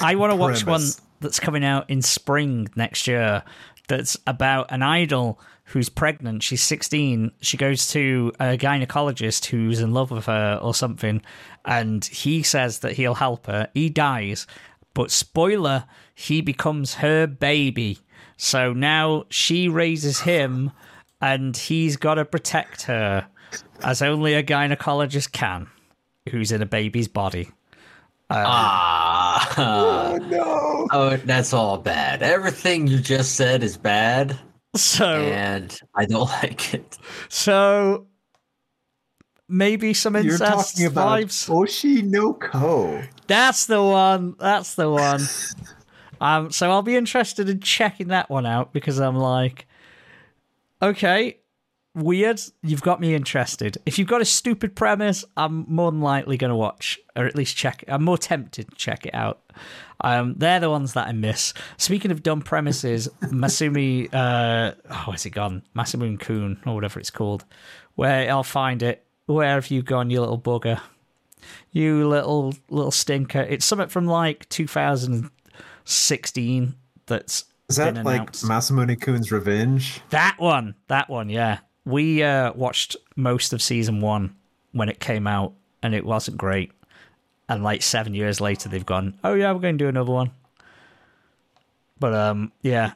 I 0.00 0.16
want 0.16 0.32
to 0.32 0.36
watch 0.36 0.66
one 0.66 0.82
that's 1.20 1.38
coming 1.38 1.64
out 1.64 1.88
in 1.88 2.02
spring 2.02 2.68
next 2.74 3.06
year 3.06 3.44
that's 3.86 4.16
about 4.26 4.72
an 4.72 4.82
idol 4.82 5.40
who's 5.64 5.88
pregnant. 5.88 6.42
She's 6.42 6.62
16. 6.62 7.30
She 7.40 7.56
goes 7.56 7.88
to 7.92 8.32
a 8.40 8.56
gynecologist 8.56 9.46
who's 9.46 9.80
in 9.80 9.92
love 9.92 10.10
with 10.10 10.26
her 10.26 10.58
or 10.60 10.74
something, 10.74 11.22
and 11.64 12.04
he 12.04 12.42
says 12.42 12.80
that 12.80 12.94
he'll 12.94 13.14
help 13.14 13.46
her. 13.46 13.68
He 13.74 13.90
dies, 13.90 14.48
but 14.92 15.12
spoiler, 15.12 15.84
he 16.12 16.40
becomes 16.40 16.94
her 16.94 17.28
baby. 17.28 17.98
So 18.36 18.72
now 18.72 19.24
she 19.28 19.68
raises 19.68 20.20
him, 20.20 20.72
and 21.20 21.56
he's 21.56 21.96
got 21.96 22.14
to 22.14 22.24
protect 22.24 22.82
her 22.82 23.28
as 23.84 24.02
only 24.02 24.34
a 24.34 24.42
gynecologist 24.42 25.30
can, 25.30 25.68
who's 26.30 26.50
in 26.50 26.60
a 26.60 26.66
baby's 26.66 27.08
body. 27.08 27.50
Ah. 28.30 29.54
oh 29.58 30.16
no. 30.26 30.88
oh, 30.92 31.16
that's 31.24 31.52
all 31.52 31.78
bad. 31.78 32.22
Everything 32.22 32.86
you 32.86 32.98
just 32.98 33.34
said 33.34 33.62
is 33.62 33.76
bad, 33.76 34.38
So 34.76 35.06
and 35.06 35.78
I 35.96 36.06
don't 36.06 36.20
like 36.42 36.74
it. 36.74 36.96
So 37.28 38.06
maybe 39.48 39.92
some 39.92 40.14
You're 40.14 40.24
incest 40.24 40.76
talking 40.76 40.86
about 40.86 41.20
vibes. 41.20 41.48
Oshi 41.48 42.04
no 42.04 42.34
Ko. 42.34 43.02
That's 43.26 43.66
the 43.66 43.82
one. 43.82 44.36
That's 44.38 44.74
the 44.76 44.90
one. 44.90 45.22
um, 46.20 46.52
so 46.52 46.70
I'll 46.70 46.82
be 46.82 46.96
interested 46.96 47.48
in 47.48 47.60
checking 47.60 48.08
that 48.08 48.30
one 48.30 48.46
out 48.46 48.72
because 48.72 49.00
I'm 49.00 49.16
like, 49.16 49.66
okay, 50.80 51.39
weird. 51.94 52.40
You've 52.62 52.82
got 52.82 53.00
me 53.00 53.14
interested. 53.14 53.78
If 53.86 53.98
you've 53.98 54.08
got 54.08 54.20
a 54.20 54.24
stupid 54.24 54.76
premise, 54.76 55.24
I'm 55.36 55.64
more 55.68 55.90
than 55.90 56.00
likely 56.00 56.36
going 56.36 56.50
to 56.50 56.56
watch 56.56 56.98
or 57.16 57.24
at 57.26 57.34
least 57.34 57.56
check. 57.56 57.82
I'm 57.88 58.04
more 58.04 58.18
tempted 58.18 58.70
to 58.70 58.76
check 58.76 59.06
it 59.06 59.14
out. 59.14 59.40
Um, 60.02 60.34
they're 60.38 60.60
the 60.60 60.70
ones 60.70 60.94
that 60.94 61.08
I 61.08 61.12
miss. 61.12 61.52
Speaking 61.76 62.10
of 62.10 62.22
dumb 62.22 62.40
premises, 62.42 63.08
Masumi, 63.22 64.08
uh, 64.12 64.72
oh, 64.90 65.04
where's 65.06 65.26
it 65.26 65.30
gone? 65.30 65.62
Masumi 65.76 66.18
Kun 66.18 66.58
or 66.64 66.74
whatever 66.74 66.98
it's 66.98 67.10
called. 67.10 67.44
Where 67.96 68.30
I'll 68.30 68.42
find 68.42 68.82
it. 68.82 69.04
Where 69.26 69.54
have 69.54 69.70
you 69.70 69.82
gone, 69.82 70.10
you 70.10 70.20
little 70.20 70.40
bugger? 70.40 70.80
You 71.72 72.08
little 72.08 72.54
little 72.68 72.90
stinker. 72.90 73.40
It's 73.40 73.64
something 73.64 73.88
from 73.88 74.06
like 74.06 74.48
2016 74.48 76.74
that's 77.06 77.44
Is 77.68 77.76
that 77.76 78.04
like. 78.04 78.32
Masamune 78.32 79.00
Kun's 79.00 79.30
Revenge? 79.30 80.00
That 80.10 80.34
one, 80.38 80.74
that 80.88 81.08
one, 81.08 81.28
yeah. 81.28 81.58
We 81.84 82.22
uh, 82.22 82.52
watched 82.52 82.96
most 83.16 83.52
of 83.52 83.62
season 83.62 84.00
one 84.00 84.36
when 84.72 84.88
it 84.88 85.00
came 85.00 85.26
out, 85.26 85.54
and 85.82 85.94
it 85.94 86.04
wasn't 86.04 86.36
great. 86.36 86.72
And 87.48 87.64
like 87.64 87.82
seven 87.82 88.14
years 88.14 88.40
later, 88.40 88.68
they've 88.68 88.84
gone, 88.84 89.18
"Oh 89.24 89.34
yeah, 89.34 89.52
we're 89.52 89.60
going 89.60 89.78
to 89.78 89.84
do 89.84 89.88
another 89.88 90.12
one." 90.12 90.30
But 91.98 92.14
um, 92.14 92.52
yeah, 92.62 92.92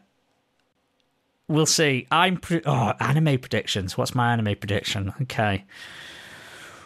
we'll 1.49 1.67
see. 1.67 2.07
I'm 2.11 2.39
pre- 2.39 2.63
oh 2.65 2.93
anime 3.01 3.39
predictions. 3.39 3.99
What's 3.99 4.15
my 4.15 4.33
anime 4.33 4.57
prediction? 4.57 5.13
Okay, 5.23 5.65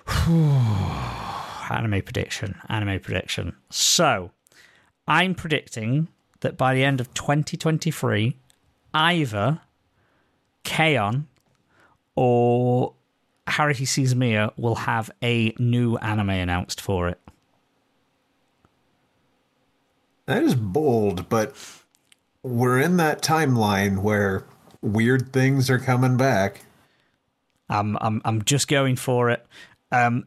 anime 1.71 2.03
prediction. 2.03 2.57
Anime 2.69 3.01
prediction. 3.01 3.55
So, 3.71 4.33
I'm 5.07 5.35
predicting 5.35 6.09
that 6.41 6.57
by 6.57 6.75
the 6.75 6.85
end 6.85 7.01
of 7.01 7.13
2023, 7.15 8.37
either 8.95 9.61
K-On 10.65 11.27
or 12.21 12.95
Haruhi 13.47 13.87
Suzumiya 13.87 14.51
will 14.57 14.75
have 14.75 15.09
a 15.23 15.55
new 15.61 15.97
anime 15.99 16.31
announced 16.31 16.81
for 16.81 17.09
it. 17.09 17.21
That 20.27 20.43
is 20.43 20.57
bold, 20.57 21.29
but 21.29 21.55
we're 22.43 22.81
in 22.81 22.97
that 22.97 23.23
timeline 23.23 24.03
where 24.03 24.45
weird 24.83 25.33
things 25.33 25.71
are 25.71 25.79
coming 25.79 26.17
back. 26.17 26.63
I'm 27.69 27.97
I'm 28.01 28.21
I'm 28.25 28.43
just 28.43 28.67
going 28.67 28.97
for 28.97 29.31
it. 29.31 29.47
Um, 29.93 30.27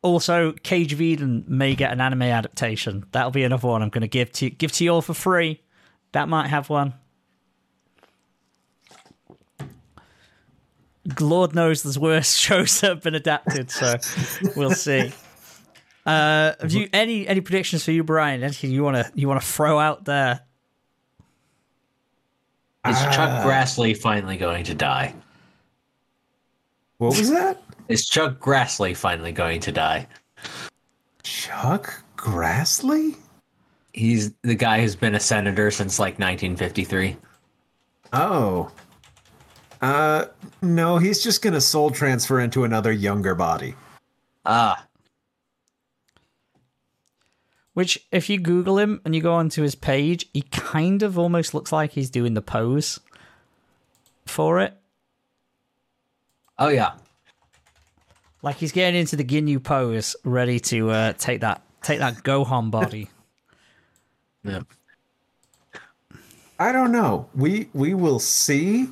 also, 0.00 0.52
Cage 0.52 0.92
of 0.92 1.00
Eden 1.00 1.44
may 1.48 1.74
get 1.74 1.90
an 1.90 2.00
anime 2.00 2.22
adaptation. 2.22 3.04
That'll 3.10 3.32
be 3.32 3.42
another 3.42 3.66
one 3.66 3.82
I'm 3.82 3.88
going 3.88 4.02
to 4.02 4.08
give 4.08 4.30
to 4.34 4.48
give 4.48 4.70
to 4.72 4.84
you 4.84 4.90
all 4.92 5.02
for 5.02 5.14
free. 5.14 5.60
That 6.12 6.28
might 6.28 6.46
have 6.46 6.70
one. 6.70 6.94
Lord 11.20 11.54
knows 11.54 11.82
there's 11.82 11.98
worse 11.98 12.34
shows 12.36 12.80
that 12.80 12.88
have 12.88 13.02
been 13.02 13.14
adapted, 13.14 13.70
so 13.70 13.96
we'll 14.56 14.70
see. 14.70 15.12
Uh, 16.06 16.52
have 16.60 16.72
you 16.72 16.88
any 16.92 17.26
any 17.26 17.40
predictions 17.40 17.84
for 17.84 17.92
you, 17.92 18.04
Brian? 18.04 18.42
Anything 18.42 18.70
you 18.70 18.82
want 18.84 18.96
to 18.96 19.10
you 19.14 19.28
want 19.28 19.40
to 19.40 19.46
throw 19.46 19.78
out 19.78 20.04
there? 20.04 20.40
Is 22.86 23.00
Chuck 23.00 23.42
Grassley 23.44 23.96
finally 23.96 24.36
going 24.36 24.64
to 24.64 24.74
die? 24.74 25.14
What 26.98 27.16
was 27.16 27.30
that? 27.30 27.62
Is 27.88 28.06
Chuck 28.06 28.38
Grassley 28.38 28.94
finally 28.94 29.32
going 29.32 29.60
to 29.60 29.72
die? 29.72 30.06
Chuck 31.22 32.02
Grassley? 32.16 33.16
He's 33.94 34.32
the 34.42 34.54
guy 34.54 34.80
who's 34.80 34.96
been 34.96 35.14
a 35.14 35.20
senator 35.20 35.70
since 35.70 35.98
like 35.98 36.18
1953. 36.18 37.16
Oh. 38.12 38.70
Uh, 39.84 40.28
no, 40.62 40.96
he's 40.96 41.22
just 41.22 41.42
gonna 41.42 41.60
soul 41.60 41.90
transfer 41.90 42.40
into 42.40 42.64
another 42.64 42.90
younger 42.90 43.34
body. 43.34 43.74
Ah, 44.46 44.86
Which, 47.74 48.06
if 48.10 48.30
you 48.30 48.38
Google 48.38 48.78
him 48.78 49.02
and 49.04 49.14
you 49.14 49.20
go 49.20 49.34
onto 49.34 49.60
his 49.60 49.74
page, 49.74 50.24
he 50.32 50.40
kind 50.40 51.02
of 51.02 51.18
almost 51.18 51.52
looks 51.52 51.70
like 51.70 51.90
he's 51.92 52.08
doing 52.08 52.32
the 52.32 52.40
pose 52.40 52.98
for 54.24 54.58
it. 54.60 54.74
oh 56.58 56.68
yeah. 56.68 56.92
Like 58.40 58.56
he's 58.56 58.72
getting 58.72 58.98
into 58.98 59.16
the 59.16 59.24
Ginyu 59.24 59.62
pose, 59.62 60.16
ready 60.24 60.60
to 60.60 60.90
uh, 60.92 61.12
take 61.14 61.42
that 61.42 61.60
take 61.82 61.98
that 61.98 62.22
Gohan 62.22 62.70
body. 62.70 63.10
yeah. 64.44 64.60
I 66.58 66.72
don't 66.72 66.92
know. 66.92 67.28
We 67.34 67.68
we 67.74 67.92
will 67.92 68.18
see. 68.18 68.88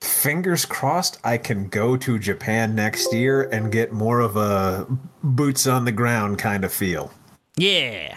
Fingers 0.00 0.64
crossed 0.64 1.18
I 1.24 1.36
can 1.38 1.68
go 1.68 1.96
to 1.96 2.18
Japan 2.18 2.74
next 2.74 3.12
year 3.12 3.42
and 3.50 3.70
get 3.70 3.92
more 3.92 4.20
of 4.20 4.36
a 4.36 4.86
boots 5.22 5.66
on 5.66 5.84
the 5.84 5.92
ground 5.92 6.38
kind 6.38 6.64
of 6.64 6.72
feel. 6.72 7.12
yeah, 7.56 8.16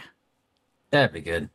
That'd 0.91 1.11
be 1.13 1.21
good. 1.21 1.49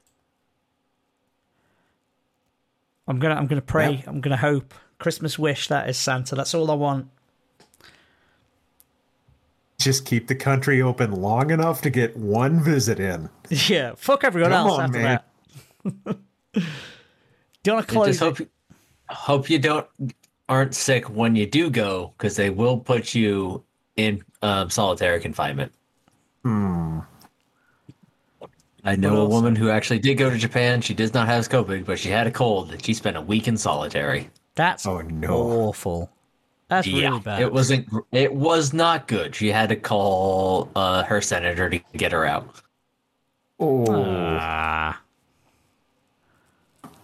I'm 3.06 3.18
gonna 3.18 3.34
I'm 3.36 3.46
gonna 3.46 3.62
pray. 3.62 3.92
Yep. 3.96 4.08
I'm 4.08 4.20
gonna 4.20 4.36
hope. 4.36 4.74
Christmas 4.98 5.38
wish 5.38 5.68
that 5.68 5.88
is 5.88 5.96
Santa. 5.96 6.34
That's 6.34 6.54
all 6.54 6.70
I 6.70 6.74
want. 6.74 7.08
Just 9.78 10.04
keep 10.04 10.26
the 10.26 10.34
country 10.34 10.82
open 10.82 11.12
long 11.12 11.50
enough 11.50 11.80
to 11.82 11.90
get 11.90 12.16
one 12.16 12.60
visit 12.62 12.98
in. 13.00 13.28
Yeah, 13.50 13.92
fuck 13.96 14.24
everyone 14.24 14.50
Come 14.50 14.66
else 14.68 14.78
on, 14.78 14.84
after 14.84 14.98
man. 14.98 15.20
that. 15.84 16.18
Do 16.54 16.62
you 17.64 17.72
want 17.72 17.88
to 17.88 17.94
close? 17.94 18.06
just 18.08 18.20
hope 18.20 18.40
hope 19.08 19.48
you 19.48 19.58
don't 19.58 19.86
aren't 20.48 20.74
sick 20.74 21.08
when 21.10 21.36
you 21.36 21.46
do 21.46 21.70
go 21.70 22.12
because 22.16 22.36
they 22.36 22.50
will 22.50 22.78
put 22.78 23.14
you 23.14 23.62
in 23.96 24.22
um, 24.42 24.70
solitary 24.70 25.20
confinement. 25.20 25.72
Hmm. 26.42 27.00
I 28.84 28.96
know 28.96 29.22
a 29.22 29.28
woman 29.28 29.54
who 29.56 29.70
actually 29.70 29.98
did 29.98 30.14
go 30.16 30.30
to 30.30 30.38
Japan. 30.38 30.80
She 30.80 30.94
does 30.94 31.12
not 31.12 31.26
have 31.26 31.48
COVID, 31.48 31.84
but 31.84 31.98
she 31.98 32.08
had 32.08 32.26
a 32.26 32.30
cold 32.30 32.70
and 32.72 32.82
she 32.84 32.94
spent 32.94 33.16
a 33.16 33.20
week 33.20 33.48
in 33.48 33.56
solitary. 33.56 34.30
That's 34.54 34.86
Oh, 34.86 35.00
no. 35.02 35.34
awful. 35.36 36.10
That's 36.68 36.86
really 36.86 37.18
bad. 37.20 37.40
it 37.40 37.52
wasn't. 37.52 37.88
It 38.12 38.32
was 38.34 38.72
not 38.74 39.08
good. 39.08 39.34
She 39.34 39.48
had 39.48 39.70
to 39.70 39.76
call 39.76 40.70
uh, 40.76 41.02
her 41.04 41.20
senator 41.20 41.70
to 41.70 41.80
get 41.96 42.12
her 42.12 42.24
out. 42.26 42.60
Oh, 43.58 43.84
Ah. 43.88 45.00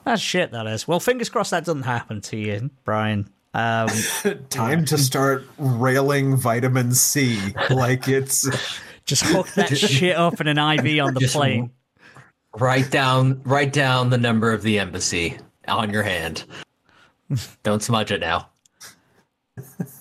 That's 0.04 0.22
shit. 0.22 0.52
That 0.52 0.66
is. 0.66 0.86
Well, 0.86 1.00
fingers 1.00 1.28
crossed 1.28 1.50
that 1.50 1.64
doesn't 1.64 1.82
happen 1.82 2.20
to 2.22 2.36
you, 2.36 2.70
Brian. 2.84 3.28
Um, 3.54 3.88
Time 4.50 4.84
to 4.86 4.98
start 4.98 5.44
railing 5.58 6.36
vitamin 6.36 6.92
C 6.92 7.38
like 7.70 8.08
it's 8.08 8.48
just 9.06 9.24
hook 9.24 9.48
that 9.54 9.68
shit 9.78 10.16
up 10.16 10.40
in 10.40 10.48
an 10.48 10.58
IV 10.58 11.02
on 11.04 11.14
the 11.14 11.20
Just 11.20 11.36
plane. 11.36 11.70
Write 12.58 12.90
down 12.90 13.40
write 13.44 13.72
down 13.72 14.10
the 14.10 14.18
number 14.18 14.52
of 14.52 14.62
the 14.62 14.78
embassy 14.78 15.38
on 15.68 15.90
your 15.90 16.02
hand. 16.02 16.44
Don't 17.62 17.82
smudge 17.82 18.12
it 18.12 18.20
now. 18.20 18.48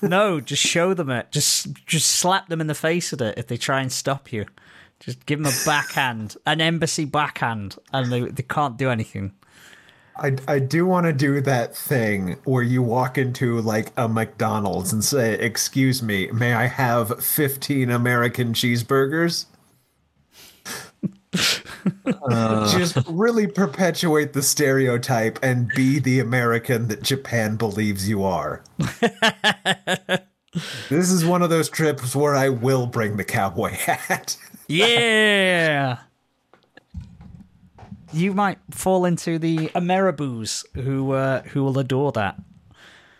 No, 0.02 0.40
just 0.40 0.62
show 0.64 0.94
them 0.94 1.10
it. 1.12 1.32
Just 1.32 1.74
just 1.86 2.10
slap 2.10 2.48
them 2.48 2.60
in 2.60 2.68
the 2.68 2.76
face 2.76 3.12
with 3.12 3.22
it 3.22 3.38
if 3.38 3.48
they 3.48 3.58
try 3.58 3.82
and 3.82 3.92
stop 3.92 4.32
you. 4.34 4.46
Just 5.00 5.26
give 5.26 5.42
them 5.42 5.52
a 5.52 5.66
backhand, 5.66 6.38
an 6.46 6.60
embassy 6.62 7.06
backhand, 7.06 7.78
and 7.92 8.12
they 8.12 8.22
they 8.22 8.44
can't 8.44 8.78
do 8.78 8.90
anything. 8.90 9.34
I, 10.18 10.36
I 10.48 10.60
do 10.60 10.86
want 10.86 11.06
to 11.06 11.14
do 11.14 11.42
that 11.42 11.76
thing 11.76 12.38
where 12.44 12.64
you 12.64 12.84
walk 12.84 13.18
into 13.18 13.60
like 13.62 13.92
a 13.98 14.08
McDonald's 14.08 14.94
and 14.94 15.04
say, 15.04 15.34
"Excuse 15.34 16.04
me, 16.04 16.28
may 16.32 16.54
I 16.54 16.68
have 16.68 17.24
15 17.24 17.90
American 17.90 18.54
cheeseburgers?" 18.54 19.46
Uh, 22.06 22.72
just 22.72 22.98
really 23.10 23.48
perpetuate 23.48 24.34
the 24.34 24.42
stereotype 24.42 25.40
and 25.44 25.68
be 25.76 26.00
the 26.00 26.20
American 26.20 26.88
that 26.88 27.02
Japan 27.02 27.56
believes 27.56 28.08
you 28.08 28.24
are. 28.24 28.64
this 30.90 31.12
is 31.12 31.26
one 31.26 31.42
of 31.42 31.50
those 31.50 31.70
trips 31.70 32.16
where 32.16 32.36
I 32.36 32.50
will 32.50 32.86
bring 32.86 33.18
the 33.18 33.24
cowboy 33.24 33.72
hat. 33.72 34.38
Yeah. 34.68 36.00
You 38.14 38.34
might 38.34 38.60
fall 38.70 39.06
into 39.06 39.40
the 39.40 39.70
Ameriboos 39.70 40.66
who 40.76 41.14
uh, 41.14 41.42
who 41.42 41.64
will 41.64 41.80
adore 41.80 42.12
that. 42.12 42.40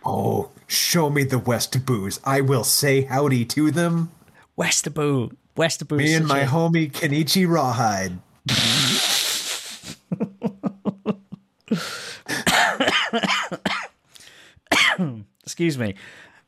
Oh, 0.04 0.50
show 0.66 1.10
me 1.10 1.24
the 1.24 1.38
West 1.38 1.84
Boos. 1.84 2.20
I 2.24 2.40
will 2.40 2.64
say 2.64 3.02
howdy 3.02 3.44
to 3.46 3.70
them. 3.70 4.10
Westerboo. 4.56 5.34
Westerboo. 5.56 5.96
Me 5.96 6.14
and 6.14 6.26
my 6.26 6.44
homie 6.44 6.92
Kenichi 6.92 7.48
Rawhide. 7.48 8.18
excuse 15.42 15.78
me. 15.78 15.94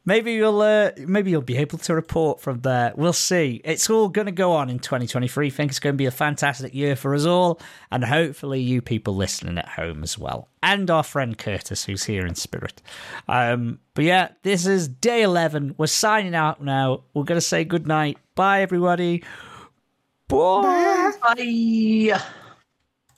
Maybe 0.07 0.35
you'll 0.35 0.61
uh, 0.61 0.93
maybe 0.99 1.33
you'll 1.33 1.43
be 1.43 1.57
able 1.57 1.79
to 1.79 1.95
report 1.95 2.41
from 2.41 2.61
there. 2.61 2.93
We'll 2.97 3.13
see. 3.13 3.61
It's 3.65 3.91
all 3.91 4.09
going 4.09 4.27
to 4.27 4.33
go 4.33 4.53
on 4.53 4.71
in 4.71 4.79
2023. 4.79 5.49
I 5.49 5.51
think 5.51 5.71
it's 5.73 5.81
going 5.81 5.95
to 5.95 5.99
be 5.99 6.07
a 6.07 6.13
fantastic 6.13 6.73
year 6.73 6.95
for 6.95 7.13
us 7.13 7.27
all, 7.27 7.61
and 7.91 8.05
hopefully 8.05 8.61
you 8.61 8.81
people 8.81 9.17
listening 9.17 9.59
at 9.59 9.69
home 9.69 10.05
as 10.05 10.17
well, 10.17 10.49
and 10.63 10.89
our 10.91 11.03
friend 11.03 11.37
Curtis 11.37 11.85
who's 11.85 12.05
here 12.05 12.25
in 12.25 12.37
spirit. 12.37 12.81
Um, 13.27 13.81
but 13.95 14.05
yeah, 14.05 14.29
this 14.45 14.65
is 14.65 14.87
day 14.87 15.23
11. 15.23 15.75
We're 15.77 15.89
signing 15.89 16.37
out 16.37 16.63
now. 16.63 17.03
We're 17.13 17.25
going 17.25 17.41
to 17.41 17.47
say 17.47 17.65
good 17.65 17.89
night. 17.89 18.17
Bye, 18.37 18.63
everybody. 18.63 19.25
Bye. 20.29 21.13
Bye. 21.21 22.23